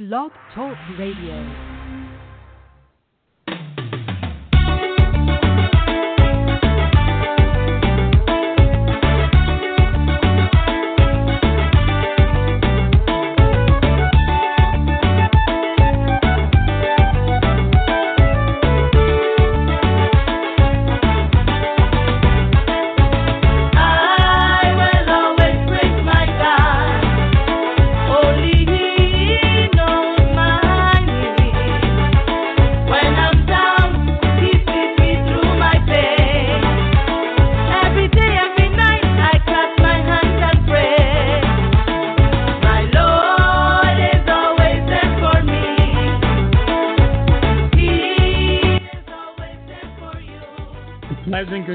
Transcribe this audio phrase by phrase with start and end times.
[0.00, 1.69] Blog Talk Radio.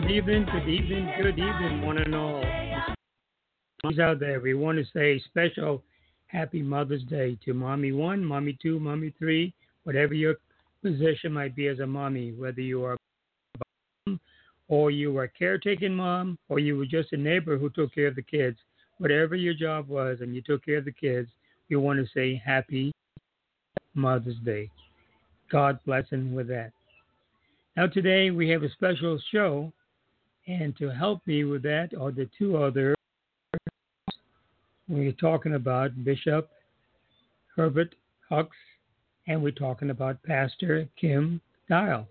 [0.01, 2.43] Good evening, good evening, good evening, one and all.
[3.97, 5.83] Out there, we want to say special
[6.27, 9.53] happy Mother's Day to Mommy One, Mommy Two, Mommy Three,
[9.85, 10.35] whatever your
[10.83, 12.97] position might be as a mommy, whether you are a
[14.05, 14.19] mom
[14.67, 18.07] or you were a caretaking mom, or you were just a neighbor who took care
[18.07, 18.57] of the kids.
[18.97, 21.29] Whatever your job was, and you took care of the kids,
[21.69, 22.91] we want to say happy
[23.93, 24.69] Mother's Day.
[25.49, 26.73] God blessing with that.
[27.77, 29.71] Now, today we have a special show
[30.47, 32.95] and to help me with that are the two other
[34.87, 36.49] we're talking about Bishop
[37.55, 37.95] Herbert
[38.29, 38.57] Hucks
[39.27, 42.07] and we're talking about Pastor Kim Dial.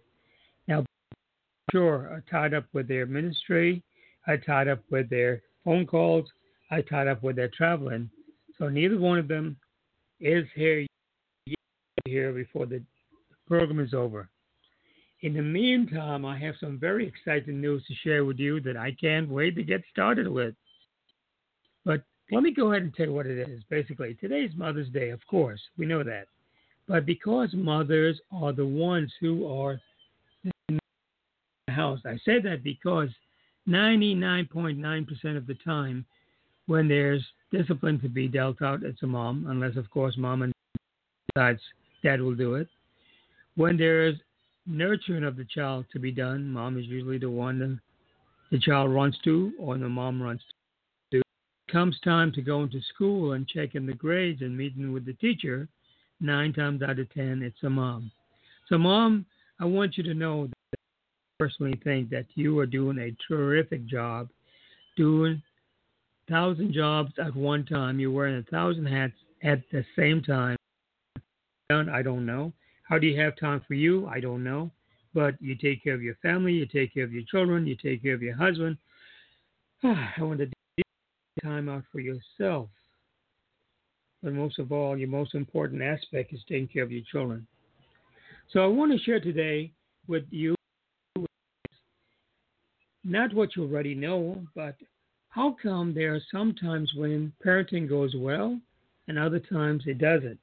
[0.67, 0.85] Now,
[1.71, 3.83] sure, I tied up with their ministry,
[4.27, 6.27] I tied up with their phone calls,
[6.71, 8.11] I tied up with their traveling.
[8.59, 9.57] So neither one of them
[10.21, 10.87] is here
[12.07, 12.83] here before the
[13.47, 14.29] program is over.
[15.25, 18.93] In the meantime, I have some very exciting news to share with you that I
[19.01, 20.55] can't wait to get started with.
[21.83, 23.63] But let me go ahead and tell you what it is.
[23.71, 26.27] Basically, today's Mother's Day, of course, we know that.
[26.87, 29.81] But because mothers are the ones who are
[30.69, 30.79] in
[31.69, 33.09] the house, I say that because
[33.67, 36.05] 99.9% of the time,
[36.67, 40.53] when there's discipline to be dealt out, it's a mom, unless, of course, mom and
[41.35, 41.63] decides
[42.03, 42.69] dad will do it.
[43.57, 44.17] When there's
[44.67, 46.51] nurturing of the child to be done.
[46.51, 47.79] Mom is usually the one that
[48.51, 50.41] the child runs to or the mom runs
[51.11, 51.19] to.
[51.19, 55.15] It comes time to go into school and checking the grades and meeting with the
[55.15, 55.69] teacher.
[56.21, 58.11] Nine times out of ten, it's a mom.
[58.69, 59.27] So, mom,
[59.61, 60.77] I want you to know that I
[61.39, 64.29] personally think that you are doing a terrific job,
[64.97, 65.43] doing
[66.29, 67.99] thousand jobs at one time.
[67.99, 70.57] You're wearing a thousand hats at the same time.
[71.71, 72.53] I don't know.
[72.85, 74.07] How do you have time for you?
[74.07, 74.71] I don't know.
[75.13, 78.03] But you take care of your family, you take care of your children, you take
[78.03, 78.77] care of your husband.
[79.83, 80.85] I want to take
[81.43, 82.69] time out for yourself.
[84.23, 87.47] But most of all, your most important aspect is taking care of your children.
[88.51, 89.73] So I want to share today
[90.09, 90.55] with you
[93.05, 94.77] not what you already know, but
[95.29, 98.59] how come there are some times when parenting goes well
[99.09, 100.39] and other times it doesn't?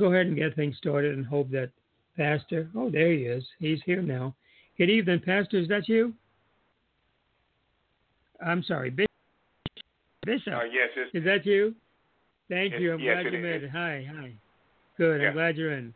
[0.00, 1.70] Go ahead and get things started and hope that
[2.16, 3.44] Pastor, oh, there he is.
[3.58, 4.34] He's here now.
[4.76, 5.58] Good evening, Pastor.
[5.58, 6.12] Is that you?
[8.44, 9.10] I'm sorry, Bishop.
[10.26, 10.54] Bishop.
[10.54, 10.88] Uh, yes.
[11.14, 11.74] Is that you?
[12.48, 12.94] Thank you.
[12.94, 13.70] I'm yes, glad you made it.
[13.70, 14.32] Hi, hi.
[14.98, 15.20] Good.
[15.20, 15.28] Yeah.
[15.28, 15.94] I'm glad you're in.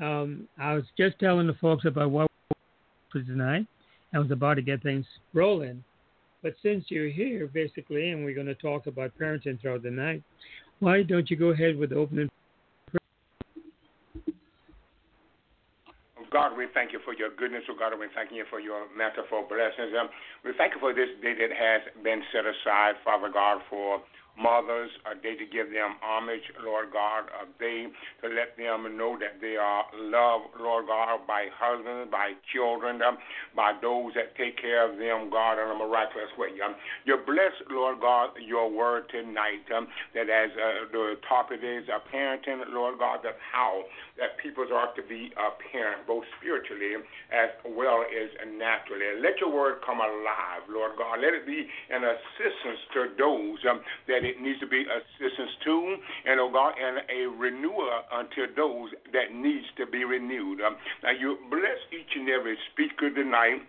[0.00, 2.30] Um, I was just telling the folks about what
[3.12, 3.66] for tonight.
[4.12, 5.84] I was about to get things rolling.
[6.42, 10.22] But since you're here, basically, and we're going to talk about parenting throughout the night,
[10.80, 12.30] why don't you go ahead with the opening
[16.30, 19.50] God, we thank you for your goodness, oh God, we thank you for your manifold
[19.50, 19.90] blessings.
[19.98, 20.08] Um,
[20.44, 23.98] we thank you for this day that has been set aside, Father God, for
[24.38, 27.86] mothers, a day to give them homage, Lord God, a day
[28.22, 33.18] to let them know that they are loved, Lord God, by husbands, by children, um,
[33.54, 36.54] by those that take care of them, God, in a miraculous way.
[36.64, 36.74] Um,
[37.04, 42.00] you bless, Lord God, your word tonight, um, that as uh, the topic is uh,
[42.12, 43.82] parenting, Lord God, that how
[44.18, 47.00] that people are to be a parent, both spiritually
[47.32, 48.28] as well as
[48.58, 49.20] naturally.
[49.20, 51.20] Let your word come alive, Lord God.
[51.20, 55.50] Let it be an assistance to those um, that that it needs to be assistance
[55.64, 55.96] to,
[56.26, 60.60] and oh God, and a renewer unto those that needs to be renewed.
[60.60, 63.64] Um, now you bless each and every speaker tonight.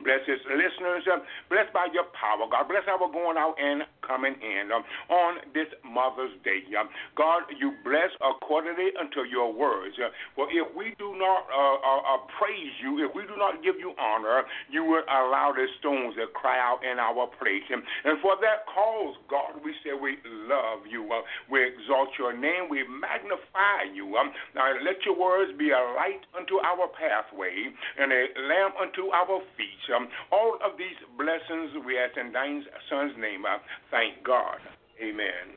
[0.00, 1.06] Bless his listeners.
[1.06, 2.66] Um, bless by your power, God.
[2.66, 6.66] Bless our going out and coming in um, on this Mother's Day.
[6.74, 9.94] Um, God, you bless accordingly unto your words.
[10.00, 13.62] Uh, for if we do not uh, uh, uh, praise you, if we do not
[13.62, 17.62] give you honor, you will allow the stones to cry out in our place.
[17.70, 20.18] And, and for that cause, God, we say we
[20.50, 21.06] love you.
[21.14, 22.66] Uh, we exalt your name.
[22.66, 24.18] We magnify you.
[24.18, 27.70] Um, now, let your words be a light unto our pathway
[28.02, 29.81] and a lamp unto our feet.
[29.94, 33.44] Um, all of these blessings we ask in thy son's name.
[33.90, 34.58] Thank God.
[35.02, 35.56] Amen.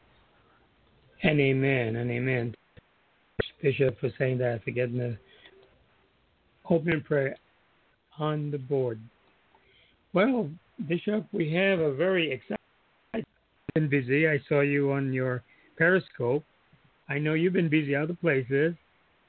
[1.24, 1.96] And amen.
[1.98, 2.56] And amen.
[3.62, 5.18] Bishop for saying that, for getting the
[6.70, 7.36] opening prayer
[8.20, 9.00] on the board.
[10.14, 10.50] Well,
[10.88, 12.58] Bishop, we have a very exciting
[13.76, 14.28] been busy.
[14.28, 15.44] I saw you on your
[15.78, 16.44] Periscope.
[17.10, 18.74] I know you've been busy other places,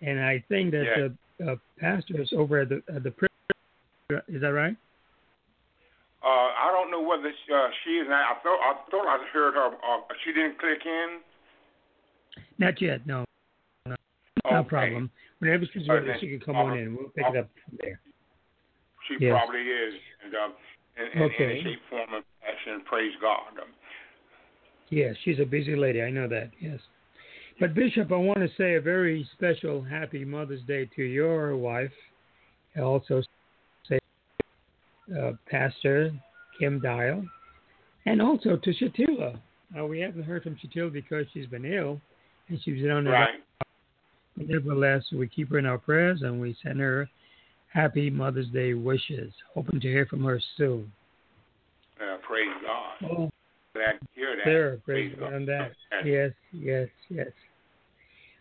[0.00, 1.08] and I think that yeah.
[1.38, 3.12] the uh, pastors over at the at the
[4.28, 4.76] is that right?
[6.26, 8.08] Uh, I don't know whether she, uh, she is.
[8.11, 9.67] I thought I thought I heard her.
[9.67, 11.20] Uh, she didn't click in.
[12.58, 13.06] Not yet.
[13.06, 13.25] No.
[13.87, 13.94] No,
[14.50, 14.69] okay.
[14.69, 15.11] problem.
[15.38, 16.96] Whenever she's ready, she can come on in.
[16.96, 18.00] We'll pick it up from there.
[19.06, 19.38] She Yes.
[19.38, 19.94] probably is,
[20.25, 20.52] and um,
[20.96, 21.61] in, in, in Okay.
[21.61, 22.82] a shape, form, of fashion.
[22.87, 23.62] Praise God.
[23.62, 23.69] Um,
[24.88, 26.02] Yes, she's a busy lady.
[26.02, 26.50] I know that.
[26.61, 26.79] Yes.
[27.58, 31.93] But Bishop, I want to say a very special happy Mother's Day to your wife.
[32.76, 33.22] I also
[35.19, 36.12] uh, Pastor
[36.58, 37.25] Kim Dial,
[38.06, 39.38] and also to Shatila.
[39.79, 42.00] Uh, we haven't heard from Shatila because she's been ill,
[42.49, 43.29] and she's been on the right.
[44.37, 47.08] Nevertheless, we keep her in our prayers and we send her
[47.73, 50.93] happy Mother's Day wishes, hoping to hear from her soon.
[51.99, 53.11] Uh, praise God.
[53.11, 53.31] Oh,
[53.75, 54.44] Glad to hear that.
[54.44, 55.73] there, praise Praise God on that.
[56.05, 57.29] Yes, yes, yes.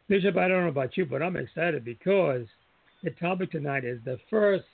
[0.07, 2.45] Bishop, I don't know about you, but I'm excited because
[3.03, 4.65] the topic tonight is the first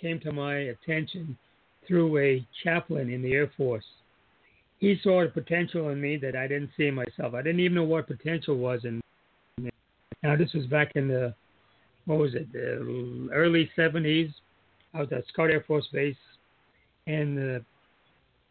[0.00, 1.36] came to my attention
[1.86, 3.84] through a chaplain in the Air Force.
[4.78, 7.34] He saw the potential in me that I didn't see myself.
[7.34, 9.00] I didn't even know what potential was in
[9.58, 9.70] me.
[10.22, 11.34] Now, this was back in the,
[12.06, 14.32] what was it, the early 70s.
[14.92, 16.16] I was at Scott Air Force Base,
[17.06, 17.64] and the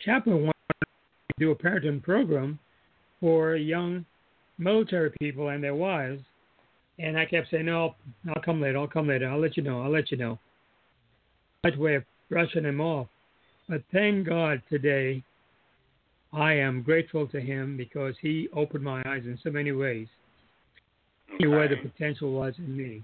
[0.04, 0.88] chaplain wanted to
[1.40, 2.60] do a parenting program
[3.20, 4.06] for young
[4.58, 6.22] military people and their wives.
[7.00, 7.96] And I kept saying, no,
[8.30, 8.78] I'll come later.
[8.78, 9.30] I'll come later.
[9.30, 9.82] I'll let you know.
[9.82, 10.38] I'll let you know.
[11.64, 13.08] Way of brushing him off.
[13.70, 15.24] But thank God today,
[16.34, 20.08] I am grateful to him because he opened my eyes in so many ways.
[21.40, 23.02] See where the potential was in me.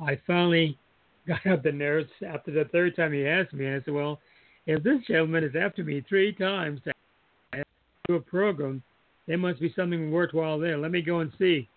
[0.00, 0.76] I finally
[1.28, 3.66] got up the nerves after the third time he asked me.
[3.66, 4.18] And I said, well,
[4.66, 7.62] if this gentleman is after me three times to
[8.08, 8.82] do a program,
[9.28, 10.76] there must be something worthwhile there.
[10.76, 11.68] Let me go and see.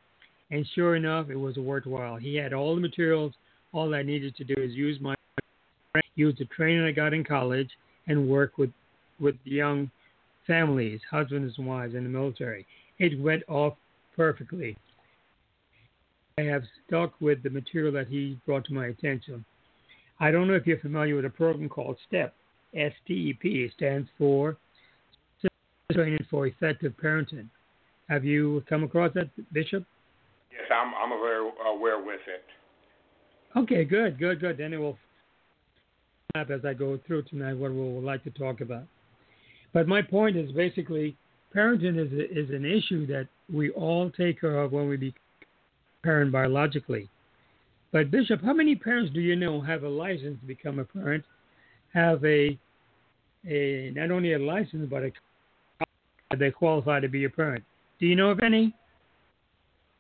[0.50, 2.16] And sure enough, it was worthwhile.
[2.16, 3.34] He had all the materials.
[3.74, 5.15] All I needed to do is use my
[6.16, 7.70] use the training I got in college
[8.08, 8.72] and work with
[9.20, 9.90] with young
[10.46, 12.66] families, husbands and wives in the military.
[13.00, 13.74] It went off
[14.16, 14.78] perfectly.
[16.38, 19.46] I have stuck with the material that he brought to my attention.
[20.20, 22.34] I don't know if you're familiar with a program called STEP.
[22.76, 24.58] S T E P It stands for
[25.94, 27.48] Training for Effective Parenting.
[28.10, 29.86] Have you come across that, Bishop?
[30.52, 32.44] Yes, I'm I'm very aware with it.
[33.58, 34.58] Okay, good, good, good.
[34.58, 34.98] Then it will
[36.36, 38.84] as I go through tonight what we would like to talk about.
[39.74, 41.16] But my point is basically
[41.56, 45.20] parenting is a, is an issue that we all take care of when we become
[46.04, 47.10] parent biologically.
[47.92, 51.24] But Bishop, how many parents do you know have a license to become a parent,
[51.94, 52.58] have a
[53.48, 55.12] a not only a license but a
[56.38, 57.64] they qualify to be a parent?
[58.00, 58.74] Do you know of any?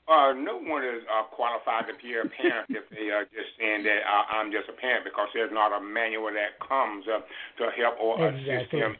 [0.05, 3.81] Uh, no one is uh, qualified to be a parent if they are just saying
[3.81, 7.25] that uh, I'm just a parent because there's not a manual that comes uh,
[7.57, 8.93] to help or assist them.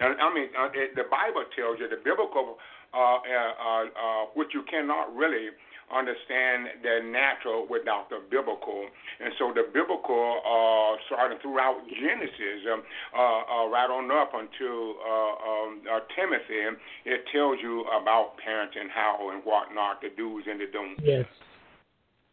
[0.00, 2.60] And, I mean, uh, it, the Bible tells you the biblical,
[2.92, 5.48] uh, uh, uh, uh, which you cannot really
[5.94, 8.86] understand the natural without the biblical.
[9.20, 12.82] And so the biblical, uh, starting throughout Genesis, um,
[13.14, 18.88] uh, uh, right on up until uh, um, uh, Timothy, it tells you about parenting,
[18.92, 21.02] how and what not, the do's and the don'ts.
[21.04, 21.26] Yes.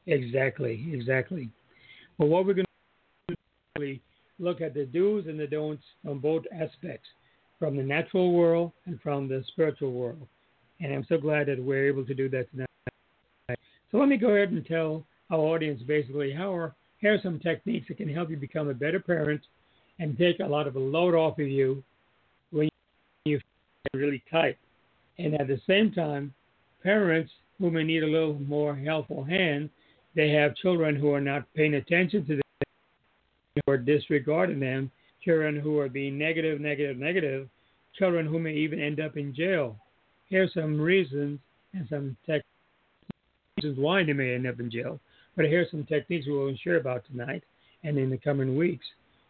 [0.07, 1.49] Exactly, exactly.
[2.17, 2.65] Well, what we're going
[3.27, 3.35] to
[3.75, 3.97] do is
[4.39, 7.07] look at the do's and the don'ts from both aspects,
[7.59, 10.25] from the natural world and from the spiritual world.
[10.79, 12.67] And I'm so glad that we're able to do that tonight.
[13.91, 17.39] So let me go ahead and tell our audience basically how are here are some
[17.39, 19.41] techniques that can help you become a better parent
[19.99, 21.83] and take a lot of the load off of you
[22.51, 22.69] when
[23.25, 24.57] you feel really tight.
[25.19, 26.33] And at the same time,
[26.81, 29.69] parents who may need a little more helpful hand,
[30.15, 32.41] they have children who are not paying attention to them
[33.67, 34.91] or disregarding them,
[35.23, 37.47] children who are being negative, negative, negative,
[37.97, 39.75] children who may even end up in jail.
[40.29, 41.39] Here's some reasons
[41.73, 42.41] and some tech
[43.57, 44.99] reasons why they may end up in jail.
[45.35, 47.43] But here are some techniques we will share about tonight
[47.83, 48.85] and in the coming weeks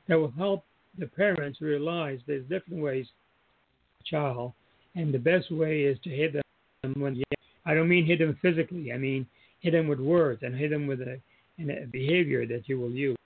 [0.07, 0.63] that will help
[0.97, 4.53] the parents realize there's different ways to child
[4.95, 7.21] and the best way is to hit them when
[7.65, 8.91] I don't mean hit them physically.
[8.91, 9.27] I mean
[9.59, 11.19] hit them with words and hit them with a,
[11.59, 13.17] a behavior that you will use.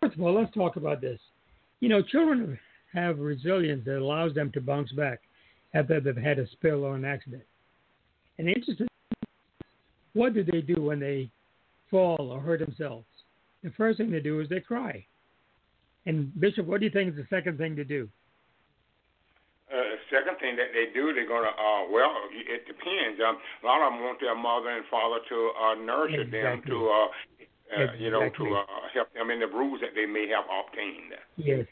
[0.00, 1.20] First of all, let's talk about this.
[1.80, 2.58] You know, children
[2.92, 5.20] have resilience that allows them to bounce back
[5.74, 7.42] after they've had a spill or an accident.
[8.38, 8.88] And interesting,
[10.14, 11.30] what do they do when they
[11.90, 13.06] fall or hurt themselves?
[13.62, 15.04] The first thing they do is they cry.
[16.06, 18.08] And Bishop, what do you think is the second thing to do?
[19.70, 21.48] Uh, second thing that they do, they're gonna.
[21.48, 23.20] Uh, well, it depends.
[23.20, 26.40] Um, a lot of them want their mother and father to uh, nurture exactly.
[26.40, 28.04] them to, uh, uh, exactly.
[28.04, 31.12] you know, to uh, help them in the bruise that they may have obtained.
[31.36, 31.66] Yes,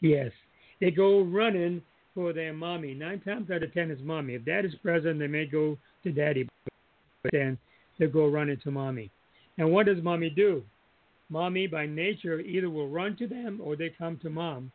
[0.00, 0.32] yes.
[0.80, 1.80] They go running
[2.12, 2.92] for their mommy.
[2.92, 4.34] Nine times out of ten, it's mommy.
[4.34, 6.48] If dad is present, they may go to daddy,
[7.30, 7.58] then
[7.98, 9.10] they go running to mommy.
[9.58, 10.62] And what does mommy do?
[11.28, 14.72] Mommy, by nature, either will run to them or they come to mom,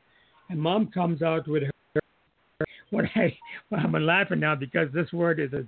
[0.50, 1.72] and mom comes out with her
[2.90, 3.38] what I
[3.70, 5.66] well, I'm laughing now because this word is a,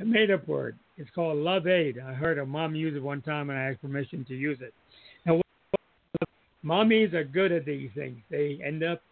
[0.00, 0.78] a made up word.
[0.96, 1.98] It's called love aid.
[1.98, 4.72] I heard a mom use it one time and I asked permission to use it.
[5.26, 5.40] Now,
[6.64, 8.18] mommies are good at these things.
[8.30, 9.02] They end up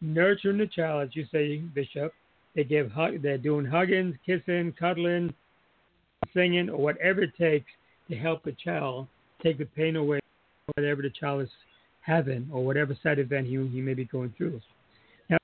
[0.00, 2.12] nurturing the child, as you say, Bishop.
[2.54, 5.32] They give hug, they're doing hugging, kissing, cuddling,
[6.34, 7.70] singing, or whatever it takes
[8.10, 9.08] to help the child
[9.42, 10.20] take the pain away,
[10.74, 11.48] whatever the child is
[12.00, 14.60] having, or whatever side event he, he may be going through
[15.28, 15.38] Now,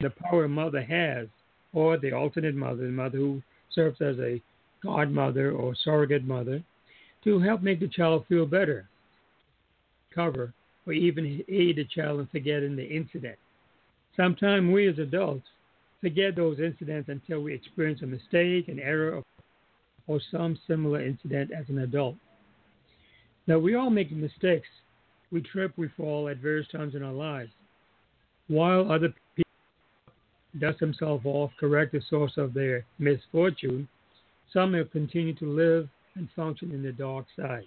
[0.00, 1.28] the power a mother has,
[1.72, 3.42] or the alternate mother, the mother who
[3.74, 4.40] serves as a
[4.82, 6.62] godmother or surrogate mother,
[7.24, 8.88] to help make the child feel better,
[10.14, 10.52] cover,
[10.86, 13.38] or even aid the child in forgetting the incident.
[14.16, 15.46] Sometimes we as adults
[16.00, 19.22] forget those incidents until we experience a mistake, an error, or
[20.30, 22.16] some similar incident as an adult.
[23.46, 24.68] Now, we all make mistakes.
[25.30, 27.50] We trip, we fall at various times in our lives.
[28.48, 29.50] While other people
[30.60, 33.88] dust themselves off, correct the source of their misfortune,
[34.52, 37.64] some will continue to live and function in the dark side.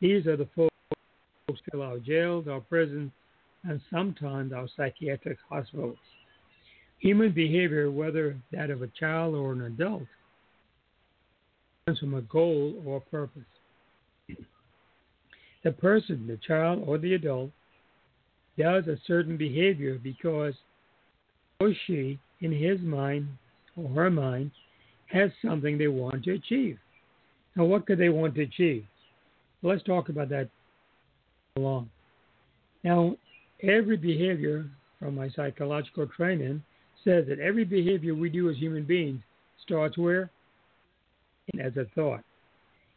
[0.00, 0.74] These are the folks
[1.46, 3.12] who fill our jails, our prisons,
[3.64, 5.98] and sometimes our psychiatric hospitals.
[7.00, 10.04] Human behavior, whether that of a child or an adult,
[11.98, 13.42] from a goal or purpose.
[15.64, 17.50] The person, the child or the adult,
[18.58, 20.54] does a certain behavior because
[21.60, 23.28] or she, in his mind
[23.76, 24.50] or her mind,
[25.06, 26.78] has something they want to achieve.
[27.56, 28.84] Now, what could they want to achieve?
[29.62, 30.48] Let's talk about that
[31.56, 31.90] along.
[32.82, 33.16] Now,
[33.62, 34.66] every behavior
[34.98, 36.62] from my psychological training
[37.04, 39.20] says that every behavior we do as human beings
[39.64, 40.30] starts where?
[41.58, 42.22] As a thought.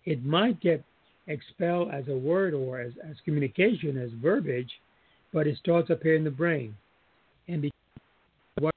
[0.05, 0.83] It might get
[1.27, 4.71] expelled as a word or as, as communication, as verbiage,
[5.31, 6.75] but it starts up here in the brain.
[7.47, 7.69] And
[8.59, 8.73] what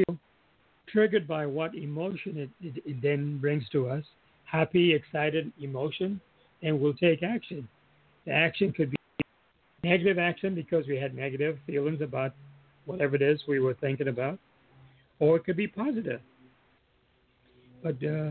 [0.89, 4.05] triggered by what emotion it, it, it then brings to us
[4.45, 6.21] happy, excited emotion,
[6.63, 7.69] and we'll take action.
[8.25, 8.97] The action could be
[9.85, 12.33] negative action because we had negative feelings about
[12.87, 14.39] whatever it is we were thinking about,
[15.19, 16.21] or it could be positive.
[17.83, 18.31] But uh,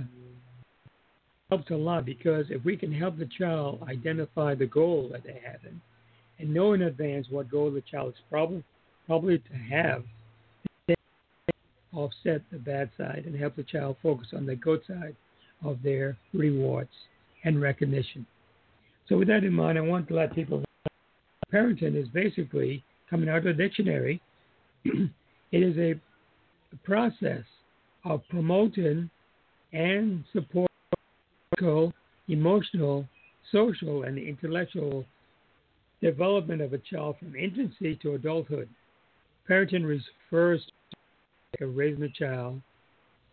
[1.50, 5.40] helps a lot because if we can help the child identify the goal that they
[5.46, 5.80] have and,
[6.40, 8.64] and know in advance what goal the child is probably
[9.06, 10.04] probably to have,
[11.94, 15.16] offset the bad side and help the child focus on the good side
[15.64, 16.90] of their rewards
[17.44, 18.26] and recognition.
[19.08, 20.66] So, with that in mind, I want to let people know
[21.54, 24.20] parenting is basically coming out of the dictionary.
[24.86, 25.12] it
[25.52, 25.96] is a
[26.84, 27.44] process
[28.04, 29.10] of promoting
[29.72, 30.75] and supporting
[32.28, 33.08] emotional,
[33.52, 35.06] social, and intellectual
[36.02, 38.70] development of a child from infancy to adulthood.
[39.50, 40.66] Parenting refers
[41.58, 42.62] to raising a child,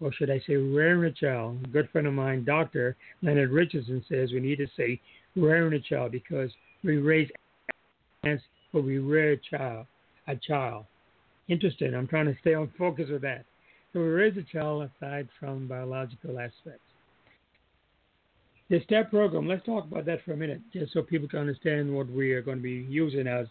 [0.01, 1.59] or should I say rearing a child.
[1.65, 2.97] A good friend of mine, Dr.
[3.23, 5.01] Leonard Richardson, says we need to say
[5.37, 6.51] rearing a child because
[6.85, 7.31] we raise
[8.73, 9.87] but we rear a child,
[10.29, 10.87] a child.
[11.49, 11.95] Interesting.
[11.95, 13.45] I'm trying to stay on focus with that.
[13.93, 16.92] So we raise a child aside from biological aspects.
[18.73, 21.95] The STEP program, let's talk about that for a minute, just so people can understand
[21.95, 23.47] what we are going to be using as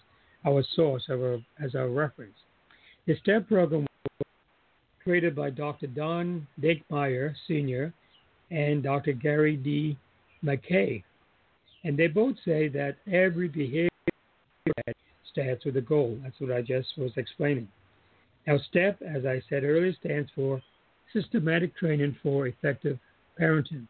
[0.47, 2.33] our source, our, as our reference.
[3.05, 4.27] The STEP program was
[5.03, 5.85] created by Dr.
[5.85, 7.93] Don Dinkmeyer Sr.
[8.49, 9.13] and Dr.
[9.13, 9.95] Gary D.
[10.43, 11.03] McKay.
[11.83, 13.89] And they both say that every behavior
[15.31, 16.17] starts with a goal.
[16.23, 17.67] That's what I just was explaining.
[18.47, 20.63] Now, STEP, as I said earlier, stands for
[21.13, 22.97] Systematic Training for Effective
[23.39, 23.85] Parenting.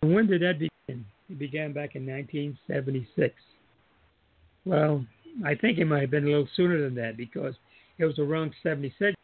[0.00, 1.04] When did that begin?
[1.28, 3.34] It began back in 1976.
[4.64, 5.04] Well,
[5.44, 7.54] I think it might have been a little sooner than that because
[7.98, 9.14] it was around 76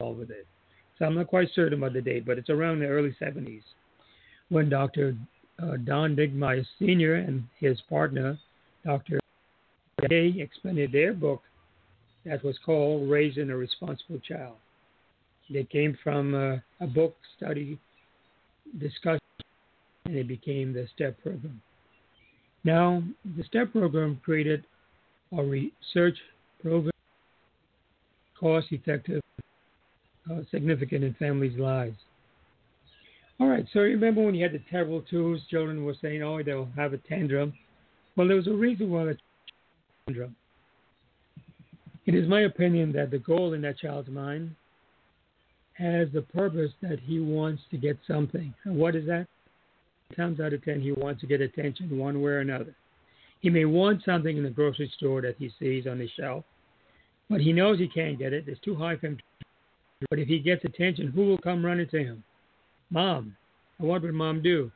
[0.00, 0.46] with it.
[0.98, 3.62] So I'm not quite certain about the date, but it's around the early 70s
[4.48, 5.16] when Dr.
[5.60, 7.16] Uh, Don Dinkmeyer Sr.
[7.16, 8.38] and his partner,
[8.84, 9.18] Dr.
[10.08, 11.42] Day, expanded their book
[12.24, 14.54] that was called Raising a Responsible Child.
[15.50, 17.78] They came from uh, a book study
[18.78, 19.20] discussion
[20.08, 21.60] and it became the STEP program.
[22.64, 23.02] Now,
[23.36, 24.64] the STEP program created
[25.36, 26.16] a research
[26.60, 26.92] program
[28.38, 29.20] cost effective,
[30.30, 31.96] uh, significant in families' lives.
[33.40, 36.68] All right, so remember when you had the terrible twos, children were saying, oh, they'll
[36.76, 37.52] have a tantrum.
[38.16, 39.16] Well, there was a reason why the
[40.06, 40.34] tantrum.
[42.06, 44.54] It is my opinion that the goal in that child's mind
[45.74, 48.52] has the purpose that he wants to get something.
[48.64, 49.26] And what is that?
[50.16, 52.74] Times out of ten, he wants to get attention one way or another.
[53.40, 56.44] He may want something in the grocery store that he sees on the shelf,
[57.30, 58.48] but he knows he can't get it.
[58.48, 59.18] It's too high for him.
[60.10, 62.24] But if he gets attention, who will come running to him?
[62.90, 63.36] Mom.
[63.78, 64.72] And what would mom do?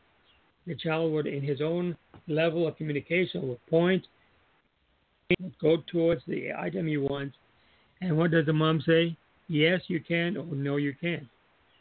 [0.67, 1.97] The child would, in his own
[2.29, 4.07] level of communication, would point
[5.61, 7.37] go towards the item he wants.
[8.01, 9.17] And what does the mom say?
[9.49, 11.27] Yes, you can, or no, you can't.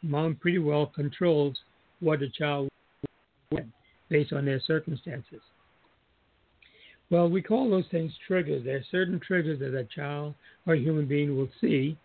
[0.02, 1.56] Mom pretty well controls
[2.00, 2.68] what the child
[4.12, 5.40] based on their circumstances.
[7.10, 8.64] Well, we call those things triggers.
[8.64, 10.34] There are certain triggers that a child
[10.66, 11.96] or a human being will see,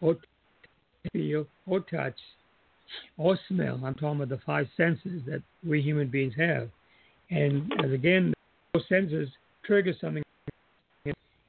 [0.00, 0.16] or
[1.12, 2.16] feel, or touch,
[3.18, 3.80] or smell.
[3.84, 6.70] I'm talking about the five senses that we human beings have.
[7.30, 8.32] And as again,
[8.72, 9.28] those senses
[9.64, 10.22] trigger something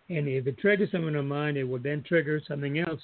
[0.10, 3.02] and if it triggers something in our mind, it will then trigger something else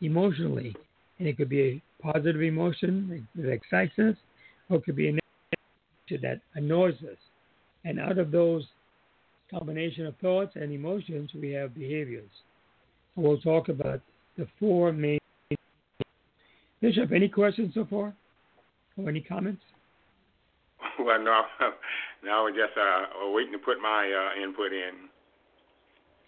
[0.00, 0.74] emotionally.
[1.18, 4.16] And it could be a positive emotion that excites us,
[4.68, 5.20] or it could be a
[6.18, 7.18] that annoys us.
[7.84, 8.64] And out of those
[9.50, 12.30] combination of thoughts and emotions, we have behaviors.
[13.16, 14.00] And we'll talk about
[14.36, 15.18] the four main.
[16.80, 18.14] Bishop, any questions so far?
[18.96, 19.62] Or any comments?
[20.98, 21.42] Well, no.
[22.22, 25.08] Now we're just uh, waiting to put my uh, input in.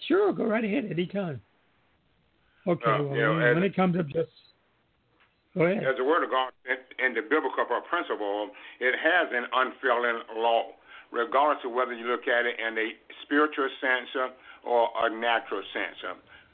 [0.09, 1.39] Sure, go right ahead anytime.
[2.67, 4.31] Okay, uh, well, you know, when, when it comes up, just
[5.85, 10.73] As the Word of God and the biblical principle, it has an unfailing law,
[11.13, 14.09] regardless of whether you look at it in a spiritual sense
[14.65, 16.01] or a natural sense.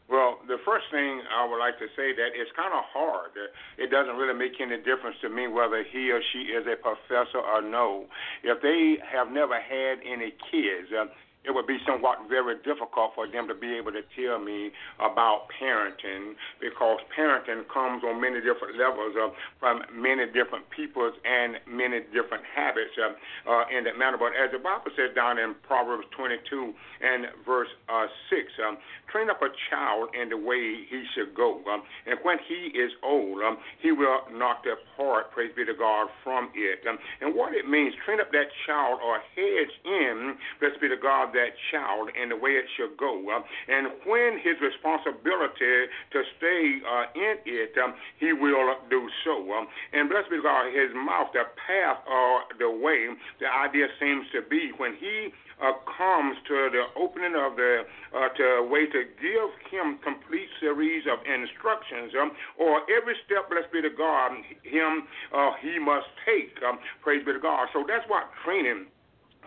[0.08, 3.36] Well, the first thing I would like to say that it's kind of hard.
[3.76, 7.38] It doesn't really make any difference to me whether he or she is a professor
[7.38, 8.06] or no.
[8.42, 11.12] If they have never had any kids, uh,
[11.44, 15.46] it would be somewhat very difficult for them to be able to tell me about
[15.54, 22.00] parenting because parenting comes on many different levels uh, from many different peoples and many
[22.12, 23.14] different habits uh,
[23.48, 24.18] uh, in that manner.
[24.18, 28.76] But as the Bible says down in Proverbs 22 and verse uh, 6, um,
[29.10, 31.62] train up a child in the way he should go.
[31.64, 36.08] Um, and when he is old, um, he will not depart, praise be to God,
[36.22, 36.84] from it.
[36.86, 41.00] Um, and what it means, train up that child or hedge in, blessed be to
[41.00, 43.22] God, that child in the way it should go.
[43.30, 49.38] Uh, and when his responsibility to stay uh, in it, um, he will do so.
[49.54, 54.26] Um, and blessed be God, his mouth, the path or the way, the idea seems
[54.34, 55.30] to be when he
[55.62, 57.82] uh, comes to the opening of the
[58.14, 63.70] uh, to way to give him complete series of instructions, um, or every step, blessed
[63.72, 66.54] be to God, him uh, he must take.
[66.62, 67.68] Um, praise be to God.
[67.72, 68.86] So that's what training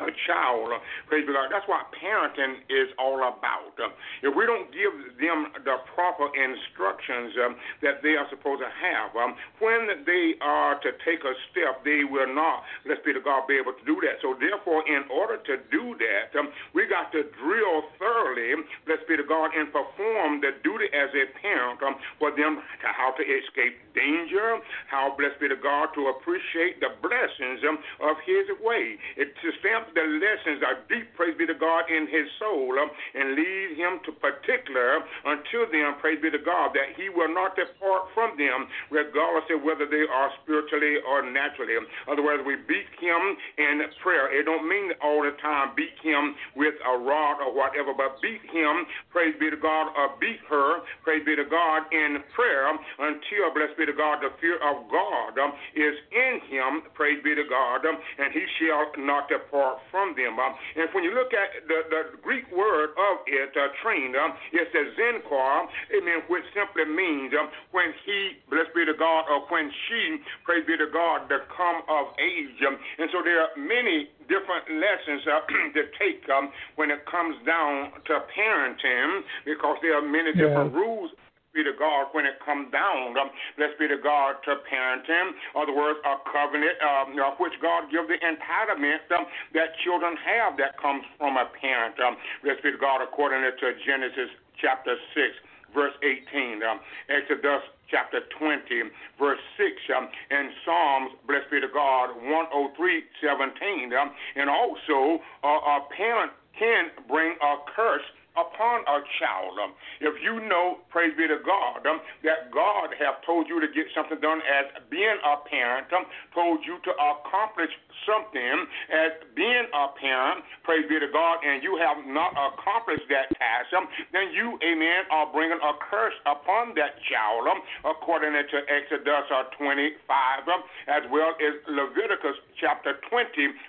[0.04, 0.74] a child.
[1.08, 1.50] Praise be God.
[1.52, 3.74] That's what parenting is all about.
[4.22, 9.16] If we don't give them the proper instructions um, that they are supposed to have,
[9.16, 13.48] um, when they are to take a step, they will not, let's be the God,
[13.48, 14.22] be able to do that.
[14.22, 16.50] So therefore, in order to do that, um,
[16.92, 18.60] got to drill thoroughly,
[18.92, 22.88] let's be the God, and perform the duty as a parent um, for them to
[22.92, 24.60] how to escape danger,
[24.92, 29.00] how, blessed be the God, to appreciate the blessings um, of His way.
[29.16, 32.92] It to stamp the lessons are deep, praise be to God, in his soul, um,
[33.16, 37.56] and lead him to particular unto them, praise be to God, that he will not
[37.56, 41.78] depart from them, regardless of whether they are spiritually or naturally.
[42.12, 43.22] Otherwise, we beat him
[43.58, 44.28] in prayer.
[44.34, 48.42] It don't mean all the time beat him with a rod or whatever, but beat
[48.50, 53.54] him, praise be to God, or beat her, praise be to God, in prayer until,
[53.54, 55.38] blessed be to God, the fear of God
[55.76, 60.38] is in him, praise be to God, and he shall not depart from them.
[60.40, 64.74] And when you look at the, the Greek word of it, uh, trained, um, it's
[64.74, 69.72] a zenkar, amen, which simply means um, when he, blessed be the God, or when
[69.88, 72.60] she, praise be to God, the come of age.
[72.62, 75.44] And so there are many different lessons uh,
[75.76, 76.48] to take um,
[76.80, 80.80] when it comes down to parenting because there are many different yeah.
[80.80, 81.12] rules
[81.52, 83.12] be to God when it comes down.
[83.20, 83.28] Um,
[83.60, 85.36] let's be to God to parenting.
[85.52, 87.12] Other words, a covenant um,
[87.44, 92.00] which God gives the entitlement um, that children have that comes from a parent.
[92.00, 92.16] Um,
[92.48, 94.32] let's be to God according to Genesis
[94.64, 96.64] chapter 6, verse 18.
[96.64, 96.80] Um,
[97.10, 103.94] Exodus chapter 20, verse 6, um, and Psalms, blessed be to God, 103, 17.
[103.94, 108.06] Um, and also, uh, a parent can bring a curse
[108.36, 109.60] upon a child.
[109.60, 113.68] Um, if you know, praise be to God, um, that God have told you to
[113.68, 117.72] get something done as being a parent, um, told you to accomplish
[118.08, 123.32] something as being a parent, praise be to God, and you have not accomplished that
[123.36, 123.74] task,
[124.12, 127.48] then you, amen, are bringing a curse upon that child,
[127.84, 133.28] according to Exodus uh, 25, um, as well as Leviticus chapter 20,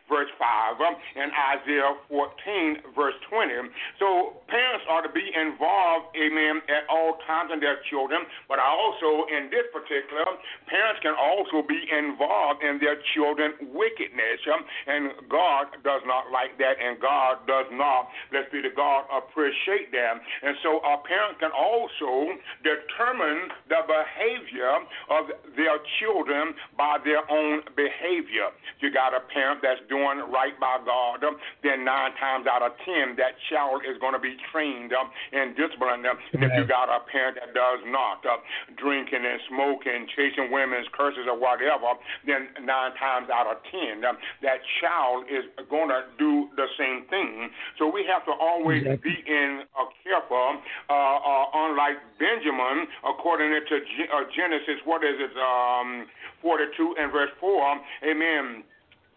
[0.09, 3.70] verse 5, um, and Isaiah 14, verse 20.
[3.98, 9.24] So parents are to be involved, amen, at all times in their children, but also
[9.32, 10.28] in this particular,
[10.68, 16.58] parents can also be involved in their children wickedness um, and God does not like
[16.58, 20.20] that, and God does not, let's be the God, appreciate that.
[20.42, 24.72] And so a parent can also determine the behavior
[25.10, 28.50] of their children by their own behavior.
[28.80, 32.72] You got a parent that's doing right by God, um, then nine times out of
[32.84, 34.92] ten, that child is going to be trained
[35.33, 36.07] and disciplined.
[36.07, 38.40] If you got a parent that does not, uh,
[38.76, 41.94] drinking and smoking, chasing women's curses or whatever,
[42.26, 47.50] then nine times out of ten, that child is going to do the same thing.
[47.78, 49.11] So we have to always exactly.
[49.11, 50.59] be in uh, careful.
[50.88, 56.07] Uh, uh, unlike Benjamin, according to G- uh, Genesis, what is it, um,
[56.42, 58.64] 42 and verse 4, amen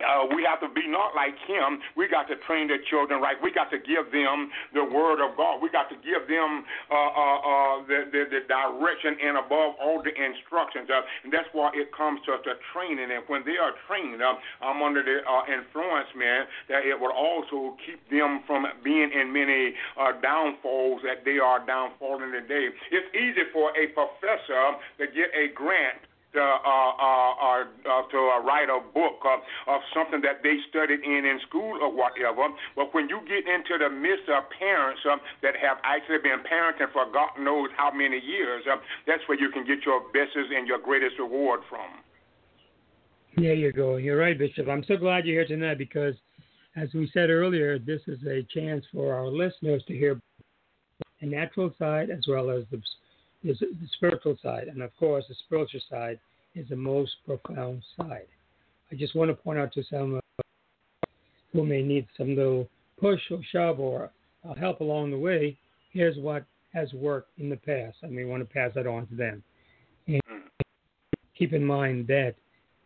[0.03, 1.79] uh, we have to be not like him.
[1.95, 3.39] We got to train the children right.
[3.39, 5.63] We got to give them the word of God.
[5.63, 10.03] We got to give them uh, uh, uh, the, the, the direction and above all
[10.03, 10.91] the instructions.
[10.91, 13.07] Uh, and that's why it comes to the training.
[13.07, 17.79] And when they are trained, uh, I'm under the influence, man, that it will also
[17.87, 19.79] keep them from being in many
[20.21, 22.67] downfalls that they are downfalling today.
[22.91, 26.03] It's easy for a professor to get a grant
[26.37, 31.79] uh, uh, uh, to write a book of something that they studied in in school
[31.81, 32.47] or whatever.
[32.75, 35.01] But when you get into the midst of parents
[35.41, 38.63] that have actually been parenting for God knows how many years,
[39.07, 42.03] that's where you can get your bestest and your greatest reward from.
[43.37, 43.97] There you go.
[43.97, 44.67] You're right, Bishop.
[44.67, 46.15] I'm so glad you're here tonight because,
[46.75, 50.21] as we said earlier, this is a chance for our listeners to hear
[51.19, 52.81] the natural side as well as the
[53.45, 54.67] is the spiritual side.
[54.67, 56.19] And of course, the spiritual side
[56.55, 58.27] is the most profound side.
[58.91, 60.43] I just want to point out to some uh,
[61.53, 62.67] who may need some little
[62.99, 64.11] push or shove or
[64.47, 65.57] uh, help along the way.
[65.91, 67.97] Here's what has worked in the past.
[68.03, 69.43] I may want to pass that on to them.
[70.07, 70.21] And
[71.37, 72.35] keep in mind that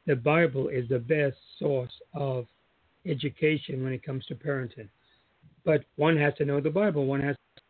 [0.07, 2.45] the Bible is the best source of
[3.05, 4.89] education when it comes to parenting.
[5.65, 7.05] But one has to know the Bible.
[7.05, 7.61] One has to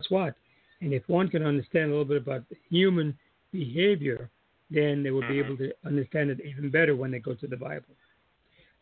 [0.00, 0.34] that's what
[0.80, 3.16] and if one can understand a little bit about human
[3.52, 4.30] behavior,
[4.70, 5.52] then they will be mm-hmm.
[5.52, 7.94] able to understand it even better when they go to the Bible.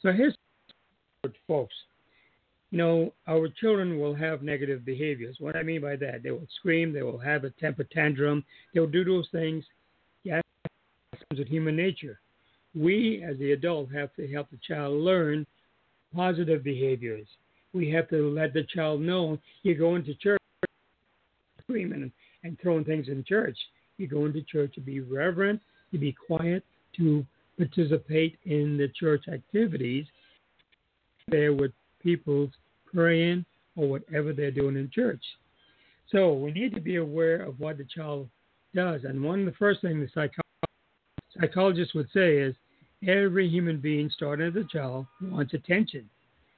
[0.03, 0.37] So here's
[1.47, 1.75] folks.
[2.71, 5.37] You know, our children will have negative behaviors.
[5.41, 8.81] What I mean by that, they will scream, they will have a temper tantrum, they
[8.81, 9.65] will do those things.
[10.23, 10.43] Yeah,
[11.31, 12.21] comes with human nature.
[12.75, 15.47] We, as the adult, have to help the child learn
[16.15, 17.27] positive behaviors.
[17.73, 20.38] We have to let the child know you're going to church
[21.69, 22.13] screaming and,
[22.45, 23.57] and throwing things in church.
[23.99, 25.61] You go into church to be reverent,
[25.93, 26.65] to be quiet,
[26.97, 27.25] to
[27.57, 30.07] participate in the church activities
[31.29, 32.51] there with people
[32.93, 33.45] praying
[33.77, 35.23] or whatever they're doing in church.
[36.11, 38.29] So we need to be aware of what the child
[38.75, 39.03] does.
[39.05, 40.31] And one of the first things the
[41.39, 42.55] psychologist would say is
[43.07, 46.09] every human being, starting as a child, wants attention.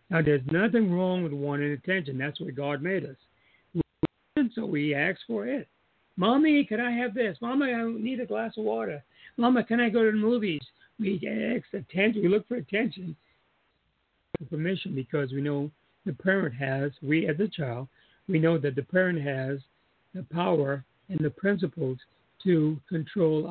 [0.09, 2.19] Now, there's nothing wrong with wanting attention.
[2.19, 3.17] That's what God made us
[4.61, 5.67] so we ask for it.
[6.17, 7.37] Mommy, can I have this?
[7.41, 9.03] Mama, I need a glass of water.
[9.37, 10.61] Mama, can I go to the movies?
[10.99, 12.23] We ask attention.
[12.23, 13.17] We look for attention,
[14.39, 15.71] for permission, because we know
[16.05, 17.89] the parent has, we as a child,
[18.29, 19.61] we know that the parent has
[20.15, 21.99] the power and the principles
[22.45, 23.51] to control.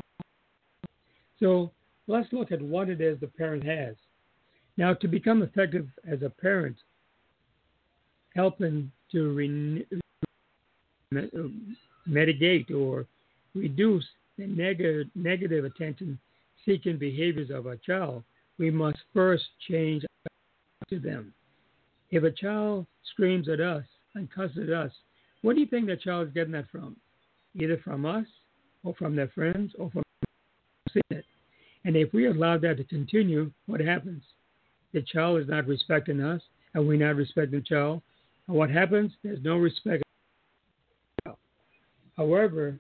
[1.39, 1.71] So
[2.07, 3.95] let's look at what it is the parent has.
[4.77, 6.77] Now, to become effective as a parent,
[8.35, 9.85] helping to re-
[12.05, 13.05] mitigate uh, or
[13.55, 14.05] reduce
[14.37, 16.19] the negative, negative attention
[16.65, 18.23] seeking behaviors of a child,
[18.57, 20.05] we must first change
[20.89, 21.33] to them.
[22.11, 23.83] If a child screams at us
[24.15, 24.91] and cusses at us,
[25.41, 26.95] what do you think that child is getting that from?
[27.55, 28.25] Either from us
[28.83, 30.03] or from their friends or from
[31.09, 31.25] it.
[31.85, 34.23] And if we allow that to continue, what happens?
[34.93, 36.41] The child is not respecting us,
[36.73, 38.01] and we're not respecting the child.
[38.47, 39.11] And what happens?
[39.23, 40.03] There's no respect.
[42.19, 42.77] However,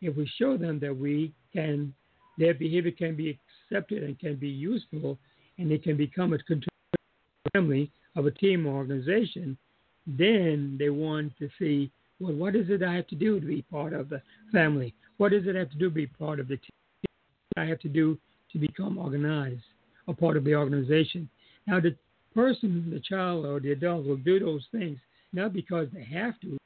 [0.00, 1.92] if we show them that we can,
[2.38, 3.36] their behavior can be
[3.68, 5.18] accepted and can be useful,
[5.58, 6.38] and they can become a
[7.52, 9.58] family of a team or organization,
[10.06, 13.62] then they want to see, well, what is it I have to do to be
[13.62, 14.22] part of the
[14.52, 14.94] family?
[15.16, 16.70] What does it have to do to be part of the team?
[17.56, 18.16] I have to do
[18.52, 19.64] to become organized,
[20.06, 21.28] a part of the organization.
[21.66, 21.96] Now, the
[22.36, 25.00] person, the child or the adult will do those things
[25.32, 26.56] not because they have to,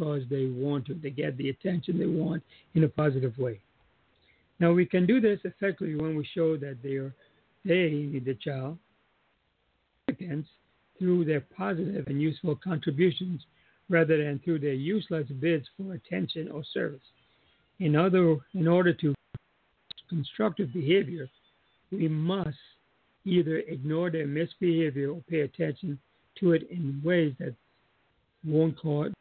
[0.00, 0.94] because they want to.
[0.94, 2.42] They get the attention they want
[2.74, 3.60] in a positive way.
[4.58, 7.14] Now, we can do this effectively when we show that they are,
[7.64, 8.78] they, the child,
[10.98, 13.42] through their positive and useful contributions
[13.88, 17.00] rather than through their useless bids for attention or service.
[17.78, 19.14] In, other, in order to
[20.08, 21.28] constructive behavior,
[21.90, 22.56] we must
[23.24, 25.98] either ignore their misbehavior or pay attention
[26.38, 27.54] to it in ways that
[28.44, 29.12] won't cause.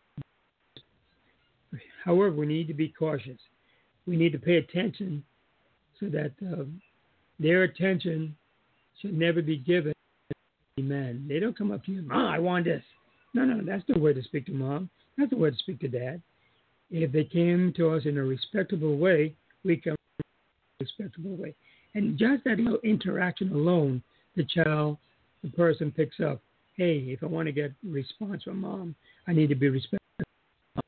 [2.04, 3.40] However, we need to be cautious.
[4.06, 5.24] We need to pay attention
[6.00, 6.64] so that uh,
[7.40, 8.36] their attention
[9.02, 9.94] should never be given
[10.78, 11.26] to men.
[11.28, 12.84] They don't come up to you, Mom, I want this.
[13.34, 14.90] No, no, that's the way to speak to mom.
[15.18, 16.22] That's the way to speak to dad.
[16.90, 19.96] If they came to us in a respectable way, we come
[20.80, 21.54] respectable way.
[21.94, 24.02] And just that little interaction alone,
[24.36, 24.98] the child,
[25.44, 26.42] the person picks up,
[26.76, 28.96] hey, if I want to get response from mom,
[29.28, 30.00] I need to be respectful,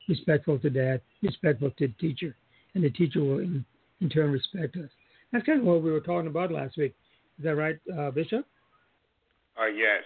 [0.08, 2.34] respectful to dad, respectful to the teacher,
[2.74, 3.64] and the teacher will in,
[4.00, 4.90] in turn respect us.
[5.32, 6.94] That's kind of what we were talking about last week.
[7.38, 8.46] Is that right, uh, Bishop?
[9.58, 10.02] Uh, yes.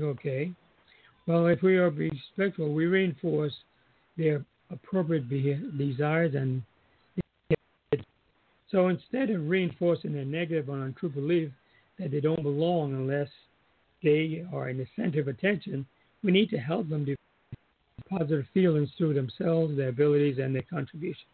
[0.00, 0.52] Okay.
[1.26, 3.54] Well, if we are respectful, we reinforce
[4.16, 5.28] their appropriate
[5.78, 6.62] desires and
[8.70, 11.50] so instead of reinforcing their negative or untrue belief
[11.98, 13.28] that they don't belong unless
[14.02, 15.86] they are in the center of attention,
[16.22, 17.06] we need to help them
[18.08, 21.26] positive feelings through themselves, their abilities, and their contributions.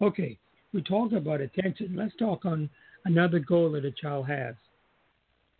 [0.00, 0.38] Okay,
[0.72, 1.94] we talked about attention.
[1.96, 2.68] Let's talk on
[3.04, 4.54] another goal that a child has.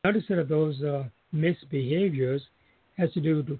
[0.04, 2.40] Another set of those uh, misbehaviors
[2.98, 3.58] has to do with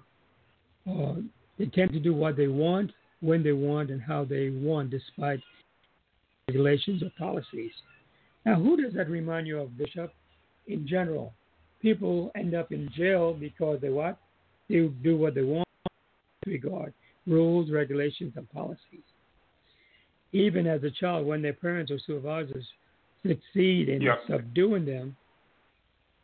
[0.89, 1.21] uh,
[1.57, 5.39] they tend to do what they want, when they want, and how they want, despite
[6.47, 7.71] regulations or policies.
[8.45, 10.13] Now, who does that remind you of, Bishop?
[10.67, 11.33] In general,
[11.81, 14.17] people end up in jail because they what?
[14.69, 15.62] They do what they want
[16.45, 16.93] regard
[17.27, 19.05] rules, regulations, and policies.
[20.31, 22.65] Even as a child, when their parents or supervisors
[23.25, 24.19] succeed in yep.
[24.29, 25.15] subduing them.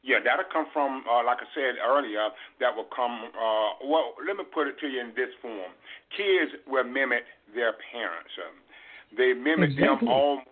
[0.01, 2.29] Yeah, that'll come from, uh, like I said earlier,
[2.59, 3.29] that will come.
[3.35, 5.71] Uh, well, let me put it to you in this form:
[6.15, 8.31] kids will mimic their parents.
[8.39, 10.07] Um, they mimic exactly.
[10.07, 10.47] them almost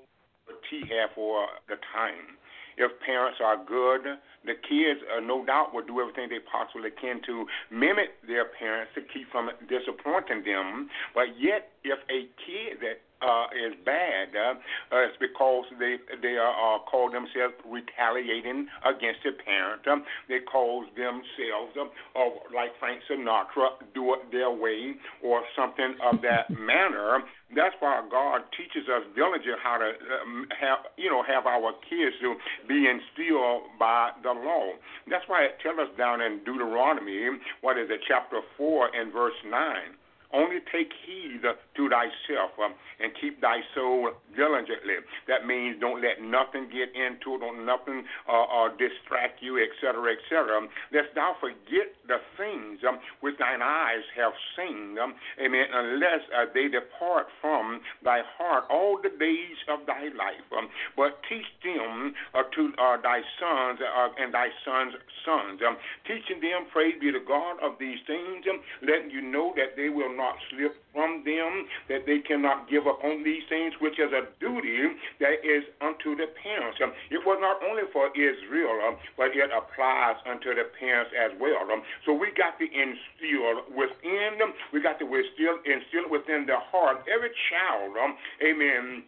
[0.69, 2.36] T half for the time.
[2.77, 4.01] If parents are good,
[4.45, 8.91] the kids, uh, no doubt, will do everything they possibly can to mimic their parents
[8.95, 10.89] to keep from disappointing them.
[11.13, 14.53] But yet, if a kid that uh, is bad, uh,
[14.93, 19.81] uh, it's because they they are uh, call themselves retaliating against their parent.
[19.87, 25.97] Um, they call themselves, um, uh, like Frank Sinatra, do it their way or something
[26.05, 27.23] of that manner.
[27.55, 29.89] That's why God teaches us diligently how to
[30.21, 32.35] um, have you know have our kids to
[32.67, 34.77] be instilled by the law.
[35.09, 39.37] That's why it tells us down in Deuteronomy, what is it, chapter four and verse
[39.49, 39.97] nine
[40.33, 44.99] only take heed to thyself um, and keep thy soul diligently.
[45.27, 50.17] That means don't let nothing get into it, don't nothing uh, uh, distract you, etc.,
[50.17, 50.67] etc.
[50.91, 56.45] Lest thou forget the things um, which thine eyes have seen, um, amen, unless uh,
[56.53, 60.47] they depart from thy heart all the days of thy life.
[60.51, 65.77] Um, but teach them uh, to uh, thy sons uh, and thy sons' sons, um,
[66.03, 69.89] teaching them, praise be to God, of these things, um, letting you know that they
[69.89, 74.11] will not slip from them, that they cannot give up on these things, which is
[74.11, 76.81] a duty that is unto the parents.
[77.13, 81.69] It was not only for Israel, um, but it applies unto the parents as well.
[81.69, 86.57] Um, so we got to instill within them, we got to instill, instill within the
[86.57, 89.03] heart, every child, um, amen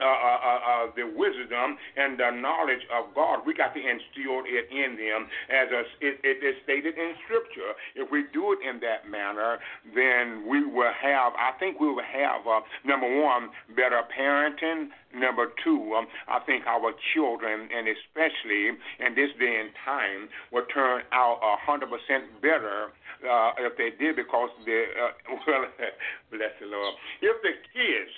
[0.00, 3.44] uh, uh, uh, uh, the wisdom and the knowledge of God.
[3.46, 7.76] We got to instill it in them, as a, it, it is stated in Scripture.
[7.94, 9.58] If we do it in that manner,
[9.94, 11.36] then we will have.
[11.36, 14.88] I think we will have uh, number one, better parenting.
[15.14, 20.64] Number two, um, I think our children, and especially in this day and time, will
[20.72, 22.96] turn out a hundred percent better
[23.28, 25.68] uh, if they did, because the uh, well,
[26.32, 26.94] bless the Lord.
[27.20, 28.10] If the kids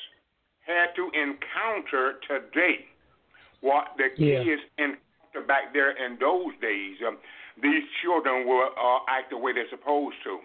[0.67, 2.87] had to encounter today
[3.61, 4.45] what the yeah.
[4.45, 6.97] kids encountered back there in those days.
[7.07, 7.19] Um,
[7.63, 10.39] these children will uh, act the way they're supposed to.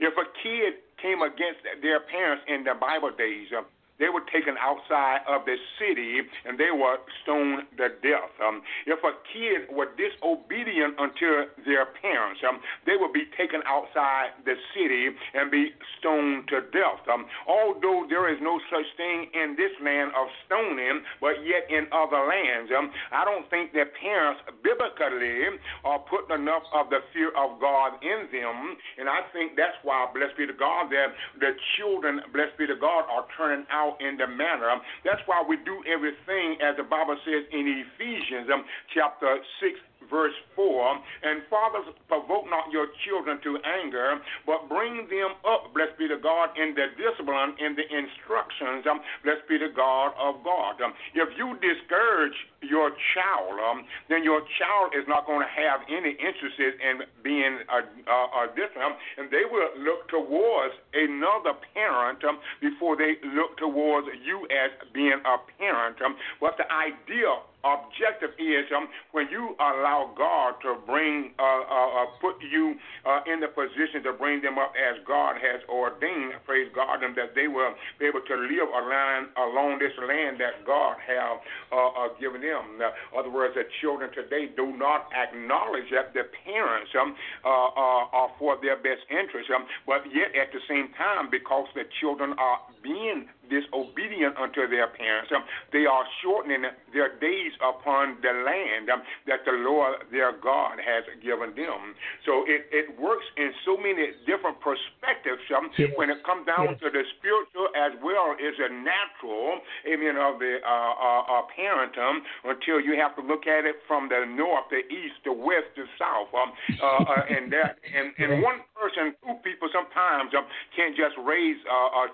[0.00, 3.62] If a kid came against their parents in the Bible days, uh,
[3.98, 8.32] they were taken outside of the city and they were stoned to death.
[8.42, 14.38] Um, if a kid were disobedient unto their parents, um, they would be taken outside
[14.44, 17.02] the city and be stoned to death.
[17.10, 21.86] Um, although there is no such thing in this land of stoning, but yet in
[21.90, 27.30] other lands, um, I don't think that parents biblically are putting enough of the fear
[27.34, 31.52] of God in them, and I think that's why, blessed be the God, that the
[31.76, 34.68] children, blessed be the God, are turning out out in the manner.
[35.04, 40.34] That's why we do everything as the Bible says in Ephesians um, chapter 6, verse
[40.56, 46.08] 4 And fathers, provoke not your children to anger, but bring them up, blessed be
[46.08, 50.80] the God, in the discipline, in the instructions, um, blessed be the God of God.
[50.80, 55.80] Um, if you discourage your child, um, then your child is not going to have
[55.88, 62.24] any interest in being a, a, a different, and they will look towards another parent
[62.60, 65.96] before they look towards you as being a parent.
[66.40, 67.30] But the idea
[67.76, 73.20] objective is um, when you allow God to bring, uh, uh, uh, put you uh,
[73.26, 77.34] in the position to bring them up as God has ordained, praise God, and that
[77.34, 81.38] they will be able to live along, along this land that God have
[81.72, 82.80] uh, given them.
[82.80, 88.56] In other words, the children today do not acknowledge that the parents um, are for
[88.62, 93.28] their best interest, um, but yet at the same time, because the children are being
[93.48, 95.30] disobedient unto their parents.
[95.34, 100.78] Um, they are shortening their days upon the land um, that the Lord their God
[100.78, 101.96] has given them.
[102.24, 105.92] So it, it works in so many different perspectives um, yes.
[105.96, 106.80] when it comes down yes.
[106.82, 112.24] to the spiritual as well as the natural, amen, of the uh, uh, uh, parentum
[112.44, 115.86] until you have to look at it from the north, the east, the west, the
[116.00, 116.32] south.
[116.34, 121.14] Um, uh, uh, and that, and, and one person, two people sometimes um, can't just
[121.22, 121.58] raise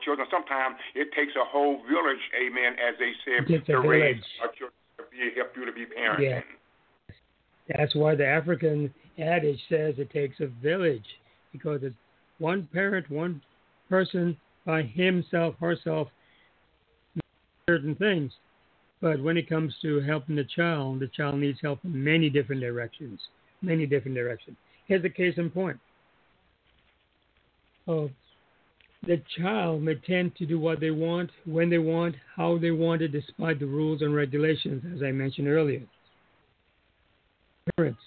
[0.03, 0.27] children.
[0.31, 4.73] Sometimes it takes takes a whole village, amen, as they said, to raise a children,
[4.99, 6.43] to help you to be parenting.
[7.69, 7.77] Yeah.
[7.77, 11.05] That's why the African adage says it takes a village,
[11.53, 11.95] because it's
[12.39, 13.41] one parent, one
[13.89, 16.09] person by himself, herself,
[17.69, 18.33] certain things.
[19.01, 22.61] But when it comes to helping the child, the child needs help in many different
[22.61, 23.21] directions.
[23.63, 24.57] Many different directions.
[24.87, 25.79] Here's a case in point.
[27.87, 28.11] Oh,
[29.07, 33.03] the child may tend to do what they want, when they want, how they want
[33.03, 35.83] it, despite the rules and regulations, as I mentioned earlier.
[37.77, 38.01] Parents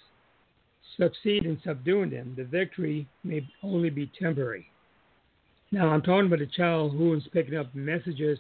[0.98, 2.34] succeed in subduing them.
[2.36, 4.68] The victory may only be temporary.
[5.72, 8.40] Now, I'm talking about a child who is picking up messages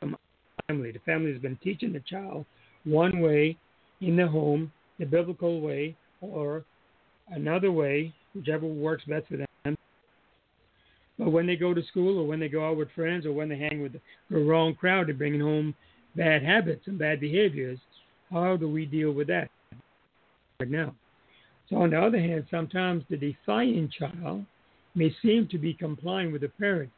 [0.00, 0.18] from the
[0.66, 0.92] family.
[0.92, 2.46] The family has been teaching the child
[2.84, 3.56] one way
[4.00, 6.64] in the home, the biblical way, or
[7.28, 9.46] another way, whichever works best for them
[11.18, 13.48] but when they go to school or when they go out with friends or when
[13.48, 15.74] they hang with the wrong crowd, they're bringing home
[16.16, 17.78] bad habits and bad behaviors.
[18.30, 19.48] How do we deal with that
[20.60, 20.94] right now?
[21.70, 24.44] So, on the other hand, sometimes the defiant child
[24.94, 26.90] may seem to be complying with the parent,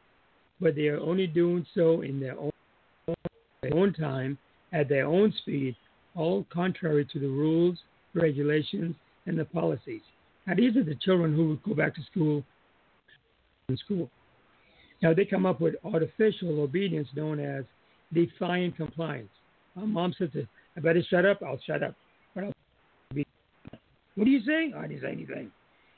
[0.59, 2.51] but they are only doing so in their own,
[3.61, 4.37] their own time,
[4.73, 5.75] at their own speed,
[6.15, 7.77] all contrary to the rules,
[8.13, 10.01] regulations, and the policies.
[10.45, 12.43] Now, these are the children who would go back to school
[13.69, 14.09] in school.
[15.01, 17.65] Now they come up with artificial obedience known as
[18.13, 19.29] defiant compliance.
[19.75, 20.29] My mom says,
[20.75, 21.93] "I better shut up." I'll shut up.
[22.33, 24.73] What are you saying?
[24.73, 25.51] I didn't say anything.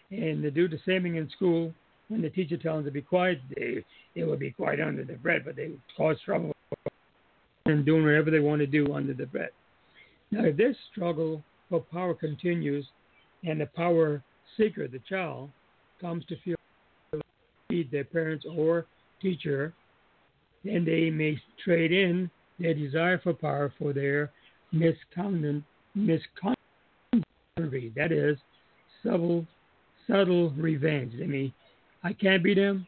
[0.09, 1.73] And they do the same thing in school.
[2.09, 5.13] When the teacher tells them to be quiet, they they will be quiet under the
[5.13, 6.53] bread, but they cause trouble
[7.65, 9.51] and doing whatever they want to do under the bread.
[10.31, 12.85] Now, if this struggle for power continues,
[13.43, 14.23] and the power
[14.57, 15.51] seeker, the child,
[16.01, 16.58] comes to feel
[17.69, 18.87] their parents or
[19.21, 19.73] teacher,
[20.65, 24.31] then they may trade in their desire for power for their
[24.71, 25.63] misconduct,
[25.93, 26.55] misconduct
[27.95, 28.37] that is,
[29.03, 29.45] subtle,
[30.07, 31.13] subtle revenge.
[31.21, 31.53] I mean,
[32.03, 32.87] I can't beat them,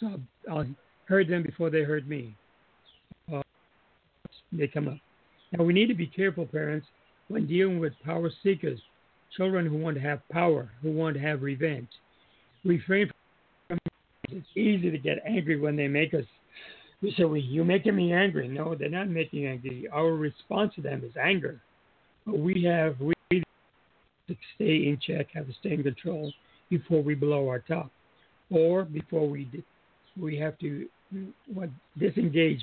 [0.00, 0.06] so
[0.48, 0.66] I'll, I'll
[1.06, 2.34] hurt them before they hurt me.
[3.32, 3.42] Uh,
[4.52, 4.98] they come up.
[5.52, 6.86] Now, we need to be careful, parents,
[7.28, 8.80] when dealing with power seekers,
[9.36, 11.88] children who want to have power, who want to have revenge.
[12.64, 13.14] Refrain from
[14.36, 16.24] it's easy to get angry when they make us.
[17.02, 19.88] We say, well, "You're making me angry." No, they're not making you angry.
[19.92, 21.60] Our response to them is anger.
[22.24, 26.32] But we have we to stay in check, have to stay in control
[26.68, 27.90] before we blow our top,
[28.50, 29.48] or before we
[30.20, 30.86] we have to
[31.52, 32.62] what disengage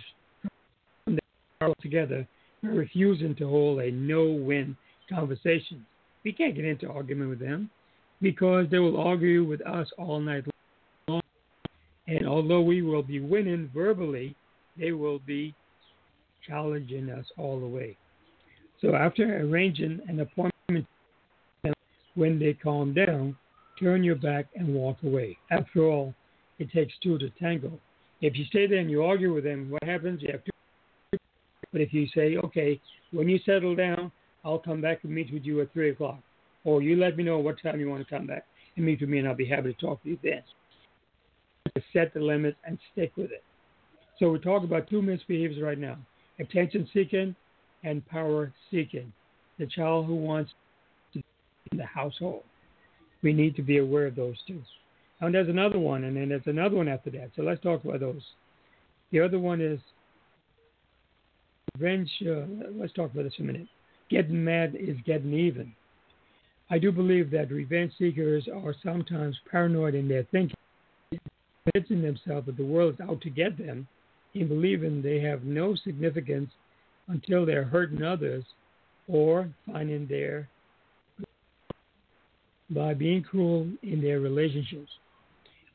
[1.05, 2.28] from the together
[2.61, 4.76] by refusing to hold a no-win
[5.09, 5.86] conversation.
[6.24, 7.69] We can't get into argument with them
[8.21, 10.53] because they will argue with us all night long.
[12.14, 14.36] And although we will be winning verbally,
[14.78, 15.55] they will be
[16.47, 17.97] challenging us all the way.
[18.82, 20.86] So after arranging an appointment
[22.14, 23.36] when they calm down,
[23.80, 25.39] turn your back and walk away.
[25.49, 26.14] After all,
[26.59, 27.80] it takes two to tango.
[28.22, 30.22] If you stay there and you argue with them, what happens?
[30.22, 31.18] You have two.
[31.72, 32.80] But if you say, okay,
[33.11, 34.11] when you settle down,
[34.45, 36.20] I'll come back and meet with you at 3 o'clock.
[36.64, 38.45] Or you let me know what time you want to come back
[38.76, 40.43] and meet with me, and I'll be happy to talk to you then.
[41.91, 43.43] Set the limits and stick with it.
[44.19, 45.97] So we're talking about two misbehaviors right now
[46.39, 47.36] attention seeking
[47.84, 49.11] and power seeking.
[49.59, 50.51] The child who wants
[51.13, 51.26] to be
[51.71, 52.43] in the household.
[53.21, 54.61] We need to be aware of those two.
[55.21, 57.32] And there's another one, and then there's another one after that.
[57.36, 58.21] So let's talk about those.
[59.11, 59.80] The other one is
[61.78, 62.11] revenge.
[62.21, 62.45] Uh,
[62.76, 63.67] let's talk about this a minute.
[64.09, 65.74] Getting mad is getting even.
[66.69, 70.57] I do believe that revenge seekers are sometimes paranoid in their thinking,
[71.66, 73.88] convincing themselves that the world is out to get them,
[74.34, 76.49] in believing they have no significance
[77.07, 78.43] until they're hurting others
[79.07, 80.47] or finding their
[82.70, 84.89] by being cruel in their relationships.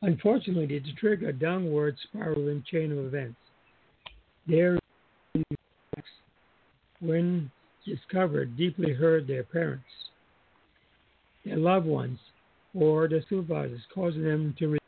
[0.03, 3.37] Unfortunately, it's trigger a downward spiraling chain of events.
[4.47, 4.79] Their
[7.01, 7.51] when
[7.87, 9.85] discovered, deeply hurt their parents,
[11.45, 12.19] their loved ones,
[12.75, 14.79] or their supervisors, causing them to.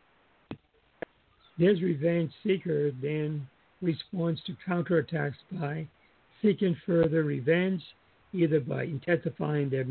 [1.60, 3.46] This revenge seeker then
[3.82, 5.86] responds to counterattacks by
[6.40, 7.82] seeking further revenge,
[8.32, 9.84] either by intensifying their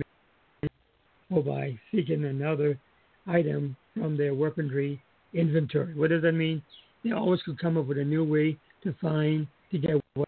[1.30, 2.80] or by seeking another
[3.28, 5.00] item from their weaponry
[5.36, 5.94] inventory.
[5.94, 6.64] What does that mean?
[7.04, 10.28] They always could come up with a new way to find to get what.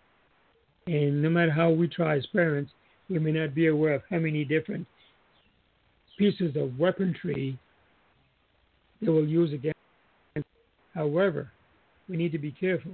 [0.86, 2.72] And no matter how we try as parents,
[3.10, 4.86] we may not be aware of how many different
[6.20, 7.58] pieces of weaponry
[9.02, 9.81] they will use against.
[10.94, 11.52] However,
[12.10, 12.94] we need to be careful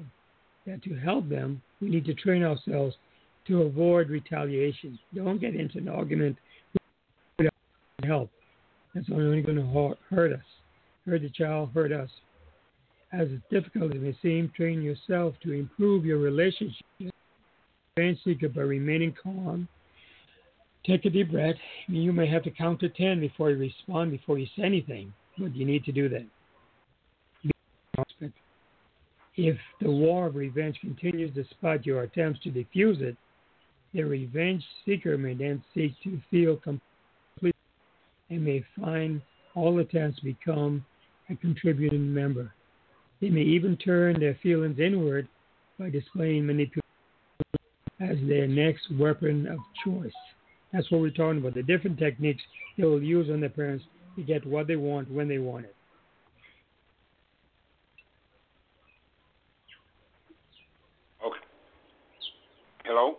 [0.66, 2.96] that to help them, we need to train ourselves
[3.48, 5.00] to avoid retaliation.
[5.16, 6.38] Don't get into an argument
[7.38, 7.54] without
[8.04, 8.30] help.
[8.94, 10.42] That's only going to hurt us
[11.08, 12.10] hurt the child, hurt us.
[13.14, 16.86] As difficult as it may seem, train yourself to improve your relationship.
[17.96, 19.68] Train seeker by remaining calm.
[20.86, 21.56] Take a deep breath.
[21.88, 25.56] You may have to count to 10 before you respond, before you say anything, but
[25.56, 26.26] you need to do that.
[29.36, 33.16] If the war of revenge continues despite your attempts to defuse it,
[33.94, 37.56] the revenge seeker may then seek to feel complete
[38.30, 39.22] and may find
[39.56, 40.86] all attempts become
[41.30, 42.54] a contributing member.
[43.22, 45.28] They may even turn their feelings inward
[45.80, 46.82] by displaying manipulation
[48.00, 50.12] as their next weapon of choice.
[50.72, 52.42] That's what we're talking about the different techniques
[52.78, 53.86] they will use on their parents
[54.16, 55.76] to get what they want when they want it.
[61.26, 61.38] Okay.
[62.86, 63.18] Hello?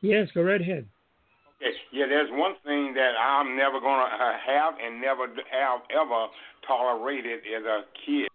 [0.00, 0.86] Yes, go right ahead.
[1.60, 1.76] Okay.
[1.92, 6.26] Yeah, there's one thing that I'm never going to uh, have and never have ever
[6.66, 8.28] tolerated as a kid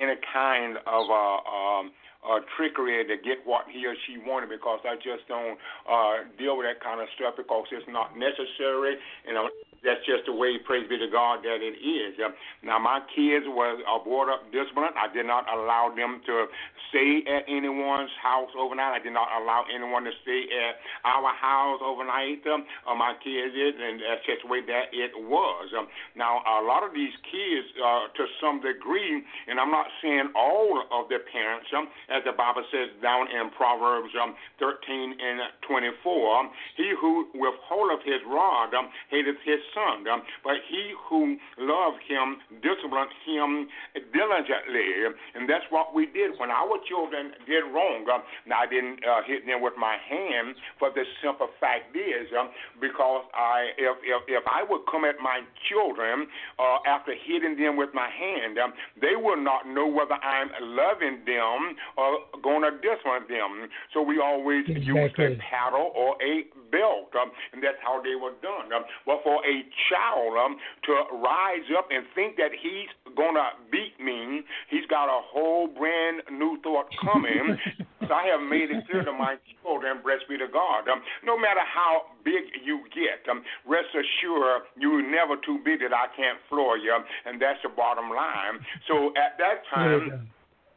[0.00, 1.92] any kind of uh, um,
[2.24, 6.56] uh, trickery to get what he or she wanted because I just don't uh, deal
[6.56, 8.96] with that kind of stuff because it's not necessary
[9.28, 9.52] and I'm
[9.82, 12.14] that's just the way, praise be to God, that it is.
[12.62, 14.92] Now, my kids were brought up disciplined.
[14.96, 16.46] I did not allow them to
[16.92, 19.00] stay at anyone's house overnight.
[19.00, 22.44] I did not allow anyone to stay at our house overnight.
[22.44, 25.72] Um, uh, my kids did, and that's just the way that it was.
[25.72, 30.34] Um, now, a lot of these kids, uh, to some degree, and I'm not saying
[30.36, 35.40] all of their parents, um, as the Bible says down in Proverbs um, 13 and
[35.64, 40.06] 24, um, he who withholdeth his rod um, hateth his son.
[40.08, 43.68] Um, but he who loved him disciplined him
[44.12, 45.10] diligently.
[45.34, 48.06] And that's what we did when our children did wrong.
[48.12, 52.28] Um, now, I didn't uh, hit them with my hand, but the simple fact is,
[52.38, 52.50] um,
[52.80, 56.26] because I, if, if, if I would come at my children
[56.58, 58.58] uh, after hitting them with my hand,
[59.00, 63.68] they will not know whether I'm loving them or going to discipline them.
[63.92, 64.86] So we always exactly.
[64.86, 68.72] use a paddle or a belt, um, and that's how they were done.
[68.72, 69.56] Um, but for a
[69.88, 70.56] child um,
[70.86, 75.66] to rise up and think that he's going to beat me, he's got a whole
[75.66, 77.58] brand new thought coming.
[78.06, 81.38] so I have made it clear to my children, blessed be to God, um, no
[81.38, 86.38] matter how big you get, um, rest assured you're never too big that I can't
[86.48, 86.94] floor you,
[87.26, 88.60] and that's the bottom line.
[88.88, 90.30] So at that time,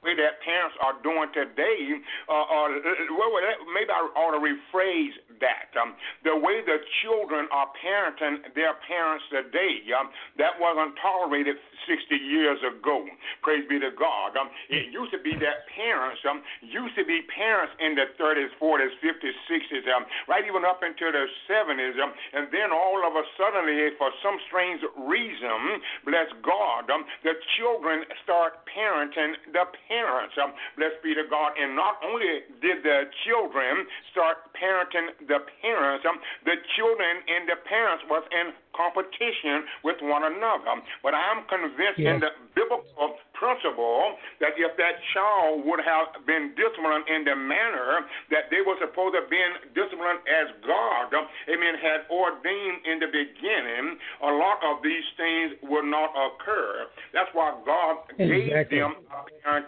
[0.04, 2.76] way that parents are doing today, uh, or
[3.16, 3.32] well,
[3.72, 5.72] maybe I ought to rephrase that.
[5.80, 11.56] Um, the way the children are parenting their parents today, um, that wasn't tolerated
[11.88, 13.04] 60 years ago.
[13.42, 14.36] Praise be to God.
[14.40, 18.52] Um, it used to be that parents um, used to be parents in the 30s,
[18.60, 23.16] 40s, 50s, 60s, um, right even up into the 70s, um, and then all of
[23.16, 29.93] a sudden, for some strange reason, bless God, um, the children start parenting the parents.
[30.42, 31.54] Um, bless be to God.
[31.60, 37.60] And not only did the children start parenting the parents, um, the children and the
[37.68, 40.82] parents was in competition with one another.
[41.06, 42.10] But I'm convinced yes.
[42.10, 48.08] in the biblical principle that if that child would have been disciplined in the manner
[48.32, 51.12] that they were supposed to have been disciplined as God,
[51.52, 56.88] amen, had ordained in the beginning, a lot of these things would not occur.
[57.12, 58.80] That's why God exactly.
[58.80, 59.68] gave them a parent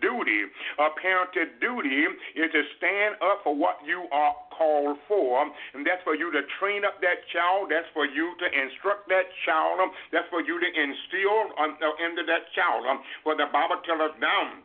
[0.00, 0.48] duty.
[0.80, 5.44] A parental duty is to stand up for what you are called for,
[5.74, 7.70] and that's for you to train up that child.
[7.70, 9.80] That's for you to instruct that child.
[10.12, 12.84] That's for you to instill um, uh, into that child.
[12.84, 14.64] Um, for the Bible tells us down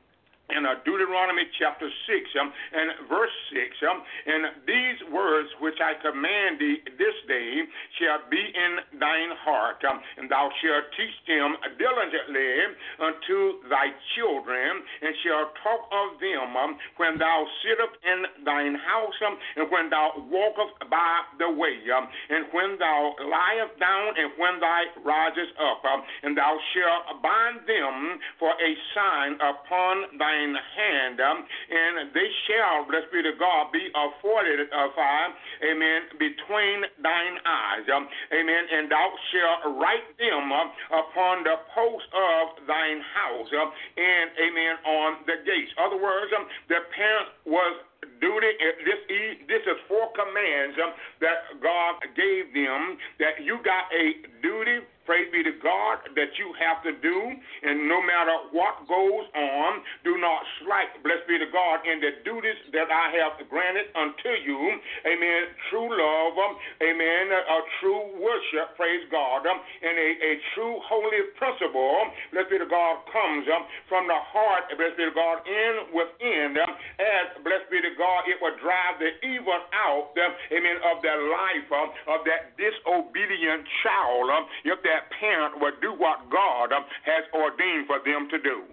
[0.53, 3.65] in uh, Deuteronomy chapter 6 um, and verse 6.
[3.89, 3.97] Um,
[4.29, 7.65] and these words which I command thee this day
[7.97, 14.85] shall be in thine heart, um, and thou shalt teach them diligently unto thy children,
[15.01, 19.89] and shalt talk of them um, when thou sittest in thine house, um, and when
[19.89, 25.57] thou walkest by the way, um, and when thou liest down, and when thou risest
[25.57, 25.81] up,
[26.21, 32.29] and thou shalt bind them for a sign upon thy thine hand, um, and they
[32.47, 35.31] shall, blessed be to God, be afforded uh, fire,
[35.63, 42.07] amen, between thine eyes, um, amen, and thou shalt write them uh, upon the post
[42.11, 45.71] of thine house, uh, and amen, on the gates.
[45.79, 47.73] Other words, um, the parent was
[48.19, 48.51] duty.
[48.85, 49.01] This
[49.47, 54.05] this is four commands um, that God gave them that you got a
[54.43, 57.17] duty praise be to God, that you have to do.
[57.63, 62.21] And no matter what goes on, do not slight, blessed be to God, in the
[62.25, 64.59] duties that I have granted unto you.
[65.05, 65.41] Amen.
[65.69, 66.37] True love,
[66.81, 67.25] amen.
[67.31, 73.05] A true worship, praise God, and a, a true holy principle, blessed be to God,
[73.13, 73.45] comes
[73.89, 78.41] from the heart, blessed be to God, in within, as blessed be to God, it
[78.41, 80.17] will drive the evil out,
[80.49, 81.69] amen, of the life
[82.09, 84.27] of that disobedient child.
[84.65, 88.63] If that that parent will do what God um, has ordained for them to do.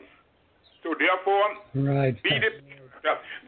[0.83, 2.15] So therefore, right.
[2.23, 2.63] be the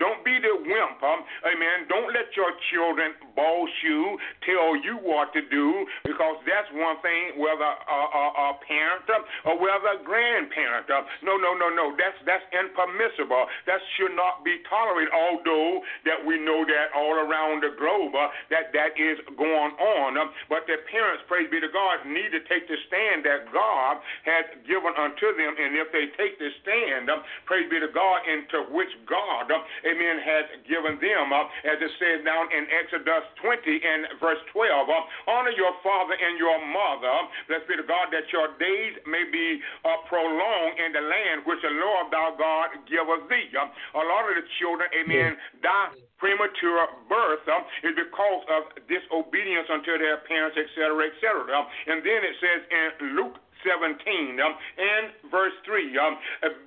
[0.03, 0.99] don't be the wimp.
[1.03, 1.87] Um, amen.
[1.87, 7.39] Don't let your children boss you, tell you what to do, because that's one thing,
[7.39, 9.07] whether a, a, a parent
[9.47, 10.91] or whether a grandparent.
[10.91, 11.95] Uh, no, no, no, no.
[11.95, 13.47] That's that's impermissible.
[13.71, 15.15] That should not be tolerated.
[15.15, 20.19] Although that we know that all around the globe uh, that that is going on.
[20.19, 24.03] Um, but the parents, praise be to God, need to take the stand that God
[24.27, 28.27] has given unto them, and if they take the stand, um, praise be to God,
[28.27, 33.61] into which God Amen, has given them, uh, as it says down in Exodus 20
[33.61, 34.89] and verse 12.
[34.89, 37.13] Uh, honor your father and your mother.
[37.49, 41.61] Blessed be the God that your days may be uh, prolonged in the land which
[41.61, 43.53] the Lord thou God giveth thee.
[43.53, 49.93] a lot of the children, amen, die premature birth um, is because of disobedience unto
[50.01, 51.53] their parents, etc., etc.
[51.85, 55.97] And then it says in Luke 17 um, and verse 3.
[55.99, 56.15] Um,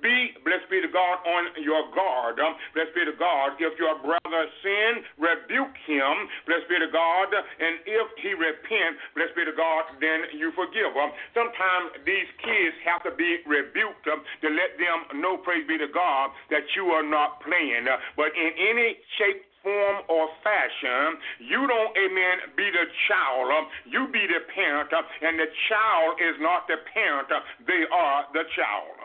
[0.02, 2.42] be, blessed be the God, on your guard.
[2.42, 3.56] Um, blessed be the God.
[3.58, 6.28] If your brother sin, rebuke him.
[6.44, 7.32] Blessed be the God.
[7.32, 10.92] And if he repent, blessed be the God, then you forgive.
[10.98, 15.78] Um, sometimes these kids have to be rebuked um, to let them know, praise be
[15.78, 17.86] to God, that you are not playing.
[17.88, 21.20] Uh, but in any shape, form or fashion.
[21.38, 23.68] You don't, amen, be the child.
[23.84, 24.88] You be the parent,
[25.22, 27.28] and the child is not the parent.
[27.66, 28.96] They are the child.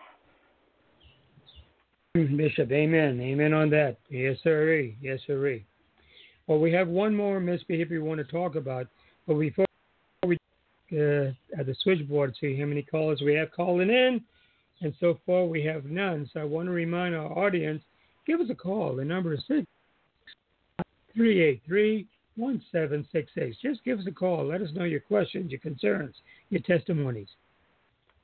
[2.38, 3.20] Bishop, amen.
[3.20, 3.97] Amen on that.
[4.09, 4.88] Yes, sir.
[5.01, 5.59] Yes, sir.
[6.47, 8.88] Well, we have one more misbehavior we want to talk about,
[9.28, 9.66] but before
[10.26, 10.38] we
[10.91, 14.22] uh, at the switchboard see how many callers we have calling in,
[14.82, 16.30] and so far we have none.
[16.32, 17.82] So I want to remind our audience,
[18.28, 18.95] give us a call.
[18.95, 19.66] The number is six
[21.16, 23.55] three eight three one seven six six.
[23.61, 24.45] Just give us a call.
[24.47, 26.16] Let us know your questions, your concerns,
[26.49, 27.28] your testimonies.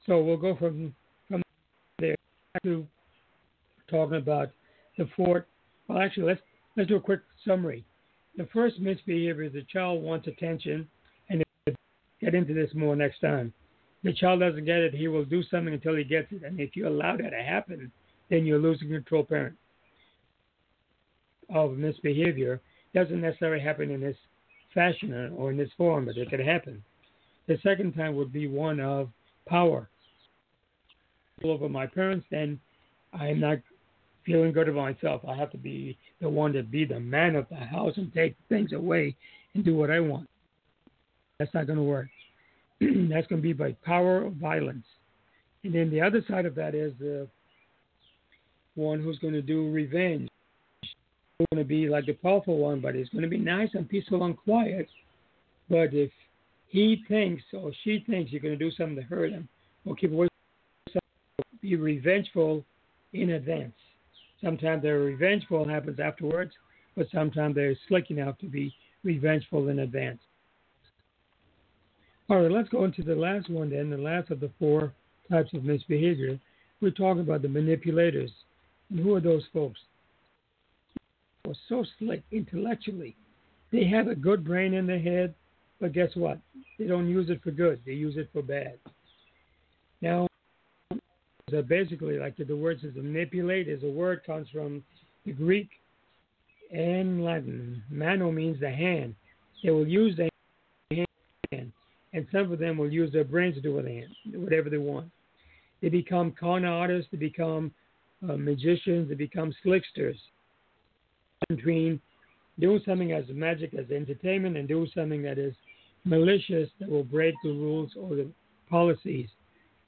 [0.06, 0.94] So we'll go from
[1.28, 1.42] from
[2.00, 2.16] there
[2.64, 2.86] to
[3.90, 4.50] talking about
[4.98, 5.46] the four.
[5.88, 6.42] Well, actually, let's
[6.76, 7.86] let's do a quick summary.
[8.38, 10.88] The first misbehavior is the child wants attention,
[11.30, 11.44] and
[12.22, 13.54] get into this more next time.
[14.04, 16.76] The child doesn't get it, he will do something until he gets it, and if
[16.76, 17.92] you allow that to happen,
[18.30, 19.58] then you're losing control parent
[21.54, 22.62] of misbehavior.
[22.94, 24.18] Doesn't necessarily happen in this
[24.74, 26.84] fashion or in this form, but it could happen.
[27.48, 29.10] The second time would be one of
[29.48, 29.90] power
[31.44, 32.60] over my parents, then
[33.14, 33.60] I'm not
[34.26, 35.22] feeling good about myself.
[35.28, 38.36] I have to be the one to be the man of the house and take
[38.50, 39.16] things away
[39.54, 40.30] and do what I want.
[41.38, 42.08] That's not going to work.
[42.82, 44.86] That's going to be by power or violence.
[45.64, 47.28] And then the other side of that is the
[48.76, 50.30] one who's going to do revenge.
[51.40, 54.26] Going to be like the powerful one, but it's going to be nice and peaceful
[54.26, 54.90] and quiet.
[55.70, 56.12] But if
[56.68, 59.48] he thinks or she thinks you're going to do something to hurt him
[59.86, 60.28] or keep away,
[61.62, 62.66] be revengeful
[63.14, 63.74] in advance.
[64.44, 66.52] Sometimes they're revengeful happens afterwards,
[66.96, 68.74] but sometimes they're slick enough to be
[69.04, 70.20] revengeful in advance.
[72.30, 74.94] All right, let's go into the last one then, the last of the four
[75.32, 76.38] types of misbehavior.
[76.82, 78.32] We're talking about the manipulators.
[78.90, 79.80] And who are those folks?
[81.68, 83.16] So slick intellectually.
[83.72, 85.34] They have a good brain in their head,
[85.80, 86.40] but guess what?
[86.78, 88.80] They don't use it for good, they use it for bad.
[90.02, 90.28] Now,
[91.68, 94.84] basically, like the word is manipulate is a word comes from
[95.26, 95.70] the Greek
[96.72, 97.84] and Latin.
[97.90, 99.16] Mano means the hand.
[99.64, 100.30] They will use the
[101.52, 101.72] hand,
[102.14, 105.10] and some of them will use their brains to do with hand, whatever they want.
[105.82, 107.10] They become con artists.
[107.12, 107.72] They become
[108.28, 109.10] uh, magicians.
[109.10, 110.18] They become slicksters.
[111.48, 112.00] Between
[112.60, 115.54] doing something as magic as entertainment and doing something that is
[116.06, 118.28] malicious that will break the rules or the
[118.70, 119.30] policies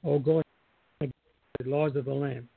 [0.02, 0.42] or going
[1.00, 1.10] the
[1.64, 2.48] laws of the land.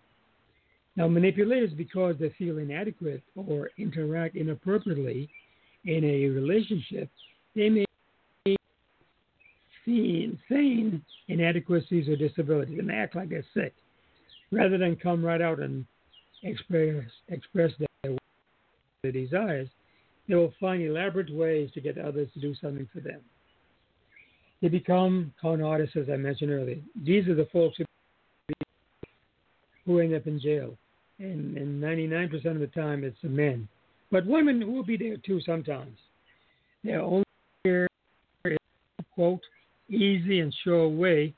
[0.96, 5.30] Now, manipulators, because they feel inadequate or interact inappropriately
[5.84, 7.10] in a relationship,
[7.56, 7.86] they may
[9.84, 13.74] see insane inadequacies or disabilities and act like they're sick,
[14.52, 15.86] rather than come right out and
[16.44, 17.88] express express their,
[19.06, 19.68] their desires.
[20.28, 23.22] They will find elaborate ways to get others to do something for them.
[24.62, 26.80] They become con artists, as I mentioned earlier.
[27.04, 27.78] These are the folks
[29.86, 30.76] who end up in jail.
[31.20, 33.68] And, and 99% of the time, it's the men.
[34.12, 35.98] But women will be there too sometimes.
[36.84, 37.24] They're only
[37.64, 37.88] here,
[39.14, 39.42] quote,
[39.90, 41.34] easy and sure way,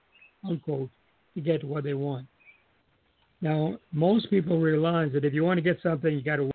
[0.47, 0.89] unquote,
[1.35, 2.27] to get what they want.
[3.41, 6.49] Now, most people realize that if you want to get something, you got to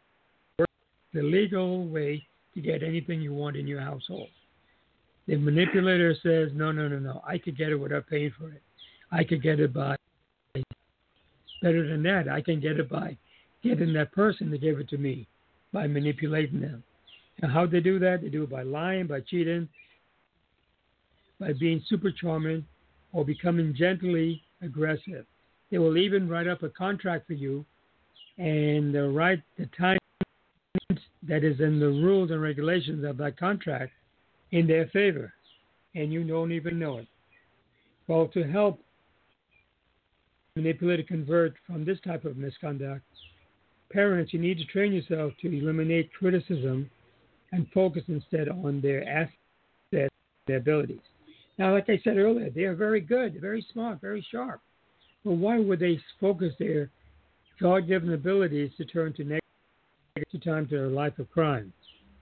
[1.12, 4.28] the legal way to get anything you want in your household.
[5.26, 8.62] The manipulator says, no, no, no, no, I could get it without paying for it.
[9.10, 9.96] I could get it by
[11.62, 12.28] better than that.
[12.28, 13.16] I can get it by
[13.62, 15.28] getting that person to give it to me,
[15.72, 16.82] by manipulating them.
[17.40, 18.22] And how they do that?
[18.22, 19.68] They do it by lying, by cheating,
[21.38, 22.66] by being super charming,
[23.12, 25.26] or becoming gently aggressive.
[25.70, 27.64] They will even write up a contract for you
[28.38, 29.98] and write the time
[31.32, 33.90] that is in the rules and regulations of that contract
[34.50, 35.32] in their favor,
[35.94, 37.08] and you don't even know it.
[38.06, 38.78] Well, to help
[40.56, 43.02] manipulate or convert from this type of misconduct.
[43.90, 46.90] Parents, you need to train yourself to eliminate criticism
[47.52, 49.32] and focus instead on their assets,
[50.46, 51.00] their abilities.
[51.58, 54.60] Now, like I said earlier, they are very good, very smart, very sharp.
[55.24, 56.90] But why would they focus their
[57.58, 59.41] God given abilities to turn to negative
[60.44, 61.72] time to a life of crime?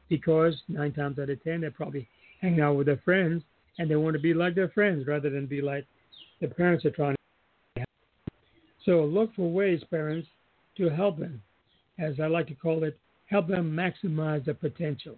[0.08, 2.08] Because nine times out of ten, they're probably
[2.40, 3.42] hanging out with their friends
[3.78, 5.86] and they want to be like their friends rather than be like
[6.40, 7.16] the parents are trying
[7.76, 7.84] to.
[8.84, 10.28] so look for ways, parents,
[10.76, 11.42] to help them,
[11.98, 15.16] as I like to call it, help them maximize their potential.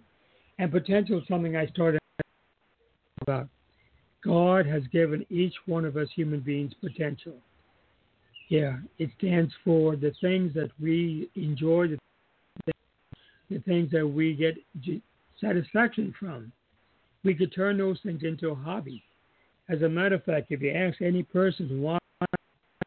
[0.59, 1.99] And potential is something I started
[3.21, 3.47] about.
[4.23, 7.35] God has given each one of us human beings potential.
[8.49, 11.97] Yeah, it stands for the things that we enjoy, the
[13.53, 14.57] the things that we get
[15.39, 16.51] satisfaction from.
[17.23, 19.03] We could turn those things into a hobby.
[19.69, 21.97] As a matter of fact, if you ask any person why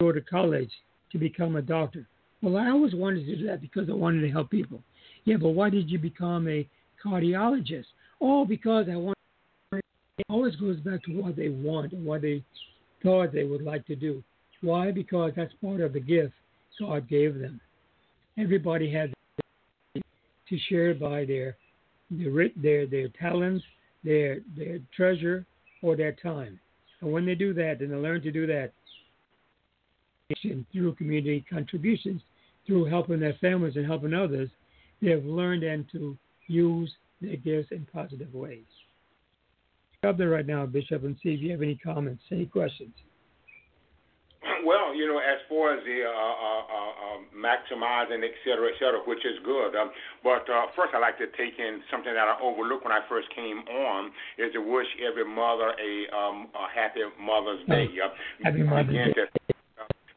[0.00, 0.70] go to college
[1.12, 2.06] to become a doctor,
[2.42, 4.82] well, I always wanted to do that because I wanted to help people.
[5.24, 6.68] Yeah, but why did you become a
[7.04, 7.86] cardiologist?
[8.20, 9.16] Oh, because I want.
[9.72, 12.42] It always goes back to what they want and what they
[13.02, 14.22] thought they would like to do.
[14.62, 14.90] Why?
[14.90, 16.32] Because that's part of the gift
[16.78, 17.60] God gave them.
[18.38, 19.10] Everybody has
[20.48, 21.56] to share by their
[22.10, 23.64] their their, their talents,
[24.04, 25.44] their their treasure,
[25.82, 26.58] or their time.
[27.00, 28.72] And when they do that, and they learn to do that
[30.72, 32.20] through community contributions,
[32.66, 34.50] through helping their families and helping others,
[35.00, 36.16] they have learned and to
[36.48, 38.64] use their gifts in positive ways.
[39.98, 42.94] Stop there right now, Bishop, and see if you have any comments, any questions.
[44.96, 49.00] You know, as far as the uh, uh, uh, um, maximizing, et cetera, et cetera,
[49.04, 49.76] which is good.
[49.76, 49.90] Um,
[50.24, 53.28] but uh, first, I'd like to take in something that I overlooked when I first
[53.34, 57.88] came on, is to wish every mother a, um, a happy Mother's Day.
[58.00, 58.08] Uh,
[58.42, 59.54] happy Mother's Day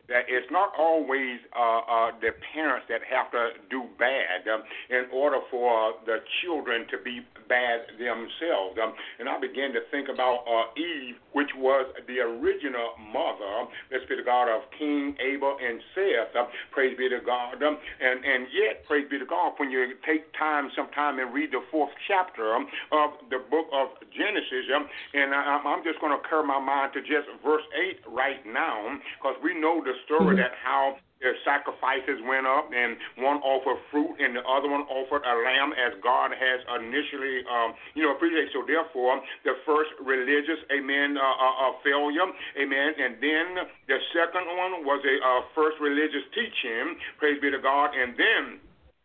[0.09, 5.05] that it's not always uh, uh, the parents that have to do bad um, in
[5.13, 8.77] order for the children to be bad themselves.
[8.81, 14.05] Um, and I began to think about uh, Eve, which was the original mother, let's
[14.09, 16.33] be the God of Cain Abel and Seth.
[16.33, 17.61] Uh, praise be to God.
[17.61, 21.53] Um, and, and yet, praise be to God, when you take time sometime and read
[21.53, 26.13] the fourth chapter um, of the book of Genesis, um, and I, I'm just going
[26.13, 30.35] to curve my mind to just verse 8 right now, because we know the story
[30.35, 30.43] mm-hmm.
[30.43, 35.19] that how their sacrifices went up, and one offered fruit, and the other one offered
[35.27, 38.55] a lamb, as God has initially, um, you know, appreciated.
[38.55, 42.23] So therefore, the first religious, amen, uh, uh, uh, failure,
[42.55, 47.59] amen, and then the second one was a uh, first religious teaching, praise be to
[47.59, 48.63] God, and then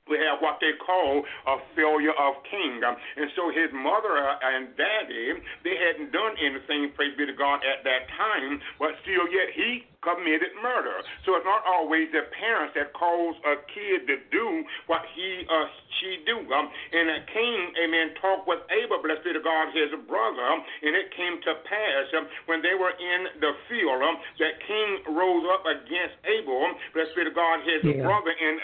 [0.08, 2.84] we have what they call a failure of Cain.
[2.84, 7.80] And so his mother and daddy, they hadn't done anything, praise be to God, at
[7.88, 11.00] that time, but still yet he committed murder.
[11.24, 14.46] So it's not always the parents that cause a kid to do
[14.92, 15.64] what he or
[15.96, 16.36] she do.
[16.52, 20.44] Um, and a Cain, amen, talked with Abel, blessed be the God, his brother,
[20.84, 25.16] and it came to pass um, when they were in the field um, that Cain
[25.16, 28.04] rose up against Abel, blessed be the God, his yeah.
[28.04, 28.60] brother, and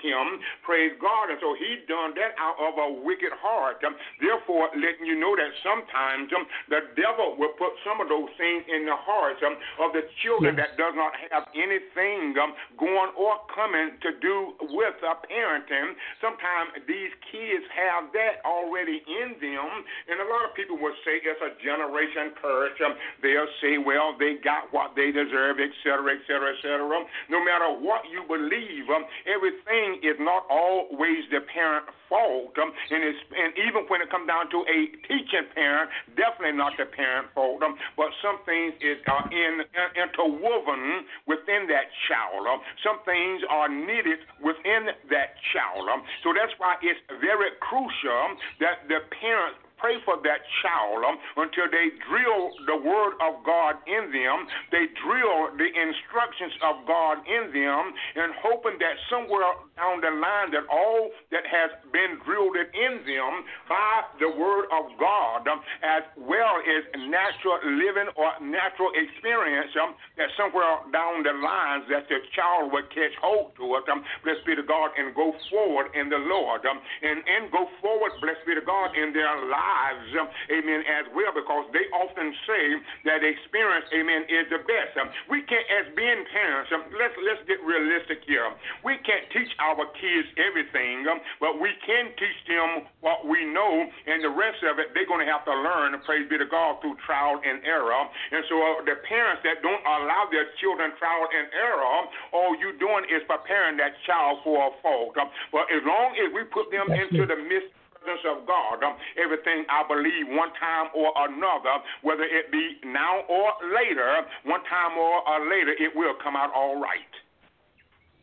[0.00, 1.32] him, praise God.
[1.32, 3.80] And so he done that out of a wicked heart.
[3.86, 8.28] Um, therefore, letting you know that sometimes um, the devil will put some of those
[8.36, 10.66] things in the hearts um, of the children yes.
[10.66, 15.96] that does not have anything um, going or coming to do with uh, parenting.
[16.20, 19.70] Sometimes these kids have that already in them.
[20.10, 22.74] And a lot of people will say it's a generation curse.
[22.82, 26.98] Um, they'll say, well, they got what they deserve, etc., etc., et cetera, et cetera.
[27.28, 28.88] No matter what you believe,
[29.26, 34.10] everything thing is not always the parent fault, um, and, it's, and even when it
[34.10, 35.86] comes down to a teaching parent,
[36.18, 37.62] definitely not the parent fault.
[37.62, 42.50] Um, but some things is uh, in, in, interwoven within that child.
[42.50, 45.86] Um, some things are needed within that child.
[45.86, 51.16] Um, so that's why it's very crucial that the parents pray for that child um,
[51.40, 54.46] until they drill the word of God in them.
[54.68, 57.82] They drill the instructions of God in them
[58.20, 63.32] and hoping that somewhere down the line that all that has been drilled in them
[63.64, 69.96] by the word of God um, as well as natural living or natural experience um,
[70.20, 73.88] that somewhere down the lines that the child would catch hold to it.
[73.88, 77.64] Um, blessed be to God and go forward in the Lord um, and, and go
[77.80, 81.86] forward, blessed be to God, in their lives lives, um, amen, as well, because they
[81.94, 82.64] often say
[83.06, 84.92] that experience, amen, is the best.
[84.98, 88.50] Um, we can't, as being parents, um, let's let's get realistic here.
[88.82, 91.06] We can't teach our kids everything,
[91.38, 95.22] but we can teach them what we know, and the rest of it they're going
[95.22, 95.94] to have to learn.
[96.02, 98.02] Praise be to God through trial and error.
[98.34, 101.96] And so uh, the parents that don't allow their children trial and error,
[102.32, 105.14] all you doing is preparing that child for a fault.
[105.14, 107.70] But as long as we put them into the midst
[108.00, 108.82] presence of God.
[108.82, 114.60] Um, everything I believe one time or another, whether it be now or later, one
[114.64, 117.12] time or later, it will come out all right.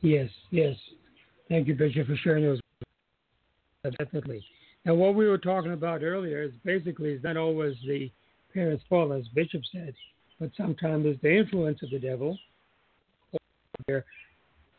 [0.02, 0.76] Yes, yes.
[1.50, 2.60] Thank you, Bishop, for sharing those.
[4.00, 4.44] Definitely.
[4.86, 8.12] Now, what we were talking about earlier is basically is not always the
[8.54, 9.94] parents' fault, as Bishop said,
[10.40, 12.38] but sometimes it's the influence of the devil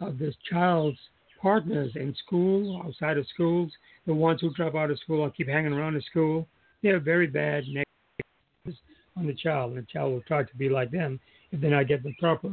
[0.01, 0.99] of this child's
[1.41, 3.71] partners in school, outside of schools,
[4.07, 6.47] the ones who drop out of school or keep hanging around the school,
[6.83, 8.81] they have very bad negative
[9.17, 11.19] on the child, and the child will try to be like them
[11.51, 12.53] if they're not getting the proper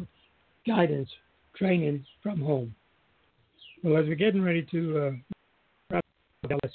[0.66, 1.10] guidance,
[1.56, 2.74] training from home.
[3.84, 5.12] Well, as we're getting ready to uh,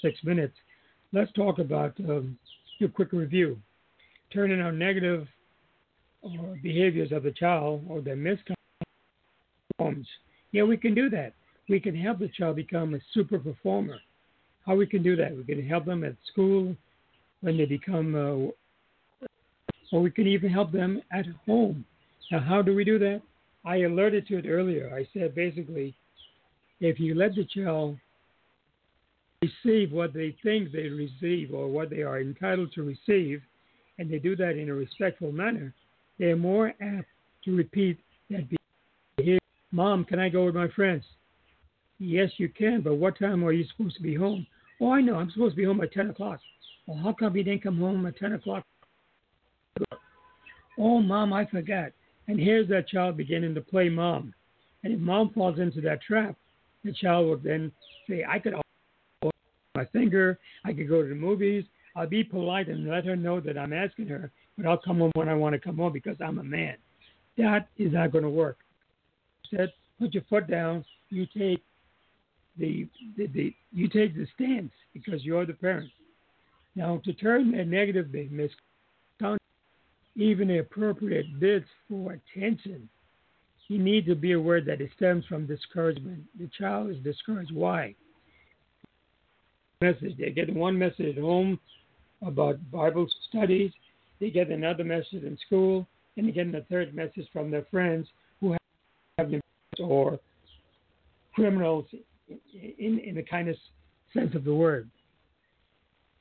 [0.00, 0.54] six minutes.
[1.12, 2.38] Let's talk about um,
[2.80, 3.58] a quick review.
[4.32, 5.26] Turning out negative
[6.24, 8.56] uh, behaviors of the child or their misconduct.
[10.52, 11.34] Yeah, we can do that.
[11.70, 14.00] We can help the child become a super performer.
[14.66, 15.36] How we can do that?
[15.36, 16.76] We can help them at school
[17.42, 19.26] when they become, uh,
[19.92, 21.84] or we can even help them at home.
[22.32, 23.22] Now, how do we do that?
[23.64, 24.92] I alerted to it earlier.
[24.92, 25.94] I said basically,
[26.80, 27.96] if you let the child
[29.40, 33.42] receive what they think they receive or what they are entitled to receive,
[33.98, 35.72] and they do that in a respectful manner,
[36.18, 37.06] they're more apt
[37.44, 37.96] to repeat
[38.28, 38.44] that
[39.16, 39.38] behavior.
[39.70, 41.04] Mom, can I go with my friends?
[42.02, 44.46] Yes, you can, but what time are you supposed to be home?
[44.80, 46.40] Oh, I know, I'm supposed to be home at 10 o'clock.
[46.86, 48.64] Well, how come you didn't come home at 10 o'clock?
[50.78, 51.92] Oh, Mom, I forgot.
[52.26, 54.32] And here's that child beginning to play mom.
[54.82, 56.36] And if mom falls into that trap,
[56.84, 57.70] the child will then
[58.08, 58.54] say, I could
[59.74, 61.64] my finger, I could go to the movies.
[61.96, 65.12] I'll be polite and let her know that I'm asking her, but I'll come home
[65.14, 66.76] when I want to come home because I'm a man.
[67.36, 68.58] That is not going to work.
[69.50, 70.84] Said, put your foot down.
[71.10, 71.62] You take
[72.58, 72.86] the,
[73.16, 75.90] the, the you take the stance because you're the parent.
[76.76, 79.42] Now to turn a negative misconduct
[80.16, 82.88] even the appropriate bids for attention,
[83.68, 86.24] you need to be aware that it stems from discouragement.
[86.38, 87.54] The child is discouraged.
[87.54, 87.94] Why?
[89.80, 90.18] Message.
[90.18, 91.58] They get one message at home
[92.20, 93.70] about Bible studies.
[94.18, 95.86] They get another message in school,
[96.16, 98.08] and they get a third message from their friends
[98.40, 98.56] who
[99.18, 99.40] have been
[99.78, 100.18] or
[101.34, 101.86] criminals
[102.52, 103.56] in in the kind of
[104.12, 104.90] sense of the word.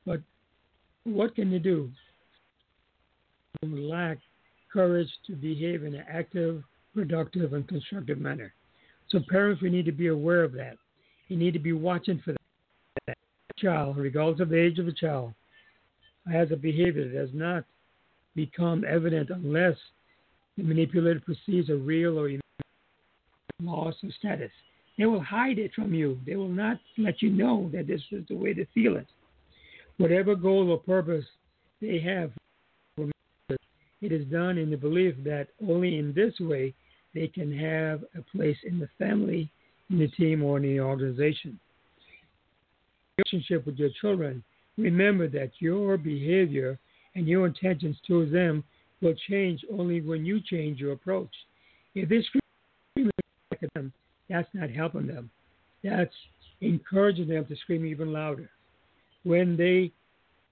[0.06, 0.22] But
[1.04, 1.90] what can you do?
[3.62, 4.20] You lack
[4.72, 8.54] courage to behave in an active, productive, and constructive manner.
[9.10, 10.78] So, parents, we need to be aware of that.
[11.28, 12.36] You need to be watching for
[13.08, 13.18] that
[13.58, 15.34] child, regardless of the age of the child,
[16.32, 17.64] has a behavior that does not
[18.36, 19.76] become evident unless
[20.58, 22.30] the manipulator perceives a real or
[23.62, 24.52] loss of status.
[25.00, 26.20] They will hide it from you.
[26.28, 29.08] They will not let you know that this is the way to feel it.
[29.96, 31.26] Whatever goal or purpose
[31.82, 32.32] they have
[34.02, 36.74] it is done in the belief that only in this way
[37.16, 39.50] they can have a place in the family,
[39.90, 41.58] in the team, or in the organization.
[43.18, 44.44] Relationship with your children,
[44.78, 46.78] remember that your behavior
[47.16, 48.64] and your intentions towards them
[49.02, 51.34] will change only when you change your approach.
[51.96, 52.10] If
[53.62, 53.94] at them,
[54.30, 55.30] that's not helping them.
[55.84, 56.14] That's
[56.62, 58.50] encouraging them to scream even louder.
[59.24, 59.92] When they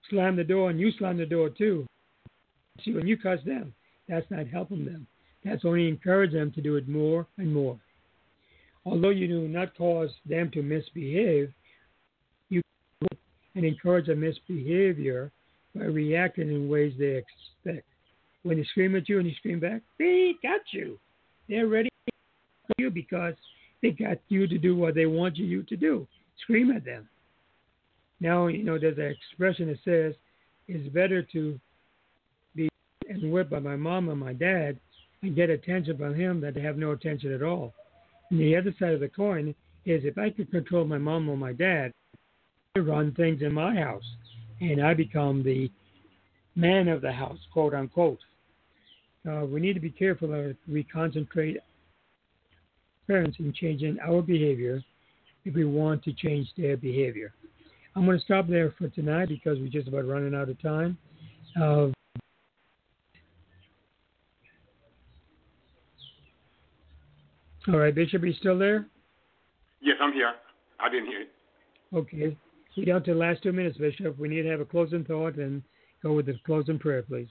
[0.10, 1.86] slam the door and you slam the door too,
[2.84, 3.74] See, when you cuss them,
[4.08, 5.08] that's not helping them.
[5.44, 7.80] That's only encouraging them to do it more and more.
[8.86, 11.52] Although you do not cause them to misbehave,
[12.50, 12.62] you
[13.56, 15.32] and encourage a misbehavior
[15.76, 17.22] by reacting in ways they
[17.66, 17.88] expect.
[18.44, 21.00] When they scream at you and you scream back, they got you.
[21.50, 23.34] They're ready for you because
[23.82, 26.08] they got you to do what they want you to do.
[26.42, 27.08] Scream at them.
[28.20, 30.16] Now, you know, there's an expression that says
[30.68, 31.60] it's better to
[32.56, 32.70] be
[33.08, 34.80] and whipped by my mom and my dad
[35.22, 37.74] and get attention from him than to have no attention at all.
[38.32, 39.56] And the other side of the coin
[39.86, 41.94] is if I could control my mom or my dad,
[42.76, 44.04] I run things in my house
[44.60, 45.72] and I become the
[46.56, 48.20] man of the house, quote unquote.
[49.30, 51.58] Uh, we need to be careful that we concentrate
[53.08, 54.84] parents in changing our behavior
[55.46, 57.34] if we want to change their behavior.
[57.96, 60.98] I'm going to stop there for tonight because we're just about running out of time.
[61.60, 61.88] Uh,
[67.70, 68.88] All right, Bishop, are you still there?
[69.82, 70.32] Yes, I'm here.
[70.80, 71.30] I didn't hear it.
[71.94, 72.38] Okay.
[72.78, 74.18] We down to the last two minutes, Bishop.
[74.18, 75.62] We need to have a closing thought and
[76.02, 77.28] go with the closing prayer, please.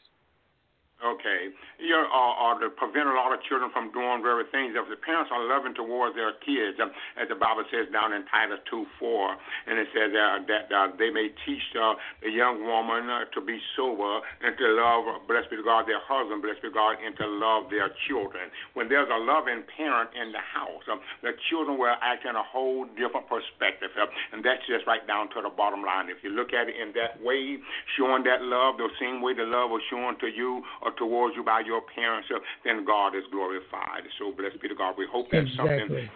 [1.05, 1.55] Okay.
[1.93, 4.75] Or, or to prevent a lot of children from doing very things.
[4.75, 8.27] If the parents are loving towards their kids, um, as the Bible says down in
[8.27, 9.37] Titus 2 4,
[9.71, 13.41] and it says uh, that uh, they may teach uh, the young woman uh, to
[13.41, 17.27] be sober and to love, blessed be God, their husband, blessed be God, and to
[17.27, 18.51] love their children.
[18.75, 22.43] When there's a loving parent in the house, um, the children will act in a
[22.43, 23.91] whole different perspective.
[23.95, 26.09] Uh, and that's just right down to the bottom line.
[26.09, 27.59] If you look at it in that way,
[27.97, 31.45] showing that love, the same way the love was shown to you or towards you
[31.45, 32.29] by your parents,
[32.65, 34.05] then God is glorified.
[34.19, 34.95] So blessed be to God.
[34.97, 35.79] We hope that's exactly.
[35.79, 36.11] something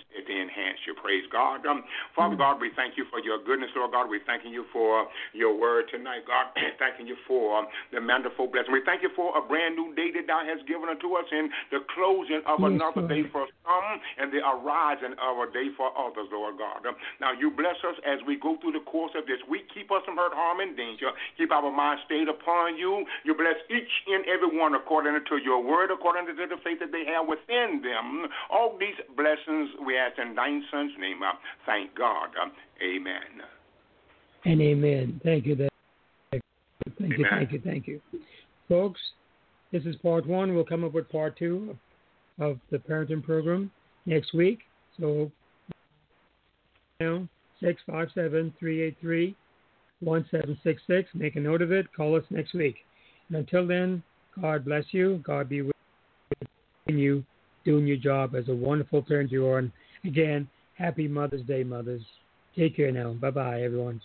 [0.00, 0.94] to enhance you.
[0.94, 1.66] Praise God.
[1.66, 1.84] Um,
[2.14, 4.08] Father God, we thank you for your goodness, Lord God.
[4.08, 6.54] We're thanking you for your word tonight, God.
[6.78, 8.72] thanking you for the manifold blessing.
[8.72, 11.50] We thank you for a brand new day that thou hast given unto us in
[11.70, 13.12] the closing of yes, another Lord.
[13.12, 16.86] day for some and the arising of a day for others, Lord God.
[16.86, 19.68] Um, now you bless us as we go through the course of this week.
[19.72, 21.10] Keep us from hurt, harm, and danger.
[21.36, 23.04] Keep our mind stayed upon you.
[23.24, 26.92] You bless each and every one according to your word, according to the faith that
[26.92, 28.28] they have within them.
[28.50, 31.22] All these blessings we ask in thine son's name.
[31.22, 31.32] Uh,
[31.66, 32.28] thank God.
[32.40, 32.48] Uh,
[32.82, 33.42] amen.
[34.44, 35.20] And amen.
[35.24, 35.56] Thank you.
[35.56, 36.42] Thank
[37.00, 37.18] amen.
[37.18, 37.26] you.
[37.30, 37.60] Thank you.
[37.64, 38.00] Thank you.
[38.68, 39.00] Folks,
[39.70, 40.54] this is part one.
[40.54, 41.76] We'll come up with part two
[42.40, 43.70] of the parenting program
[44.06, 44.60] next week.
[44.98, 45.30] So
[47.00, 47.28] now,
[47.60, 49.36] 657 383
[50.00, 51.10] 1766.
[51.14, 51.86] Make a note of it.
[51.96, 52.76] Call us next week.
[53.28, 54.02] And until then,
[54.40, 55.22] God bless you.
[55.24, 55.71] God be with you
[57.64, 59.58] doing your job as a wonderful parent you are.
[59.58, 59.72] And
[60.04, 62.02] again, happy Mother's Day, mothers.
[62.56, 63.12] Take care now.
[63.14, 64.00] Bye bye, everyone.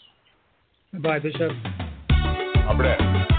[0.93, 1.51] Bye bye, Bishop.
[2.77, 3.31] Bless.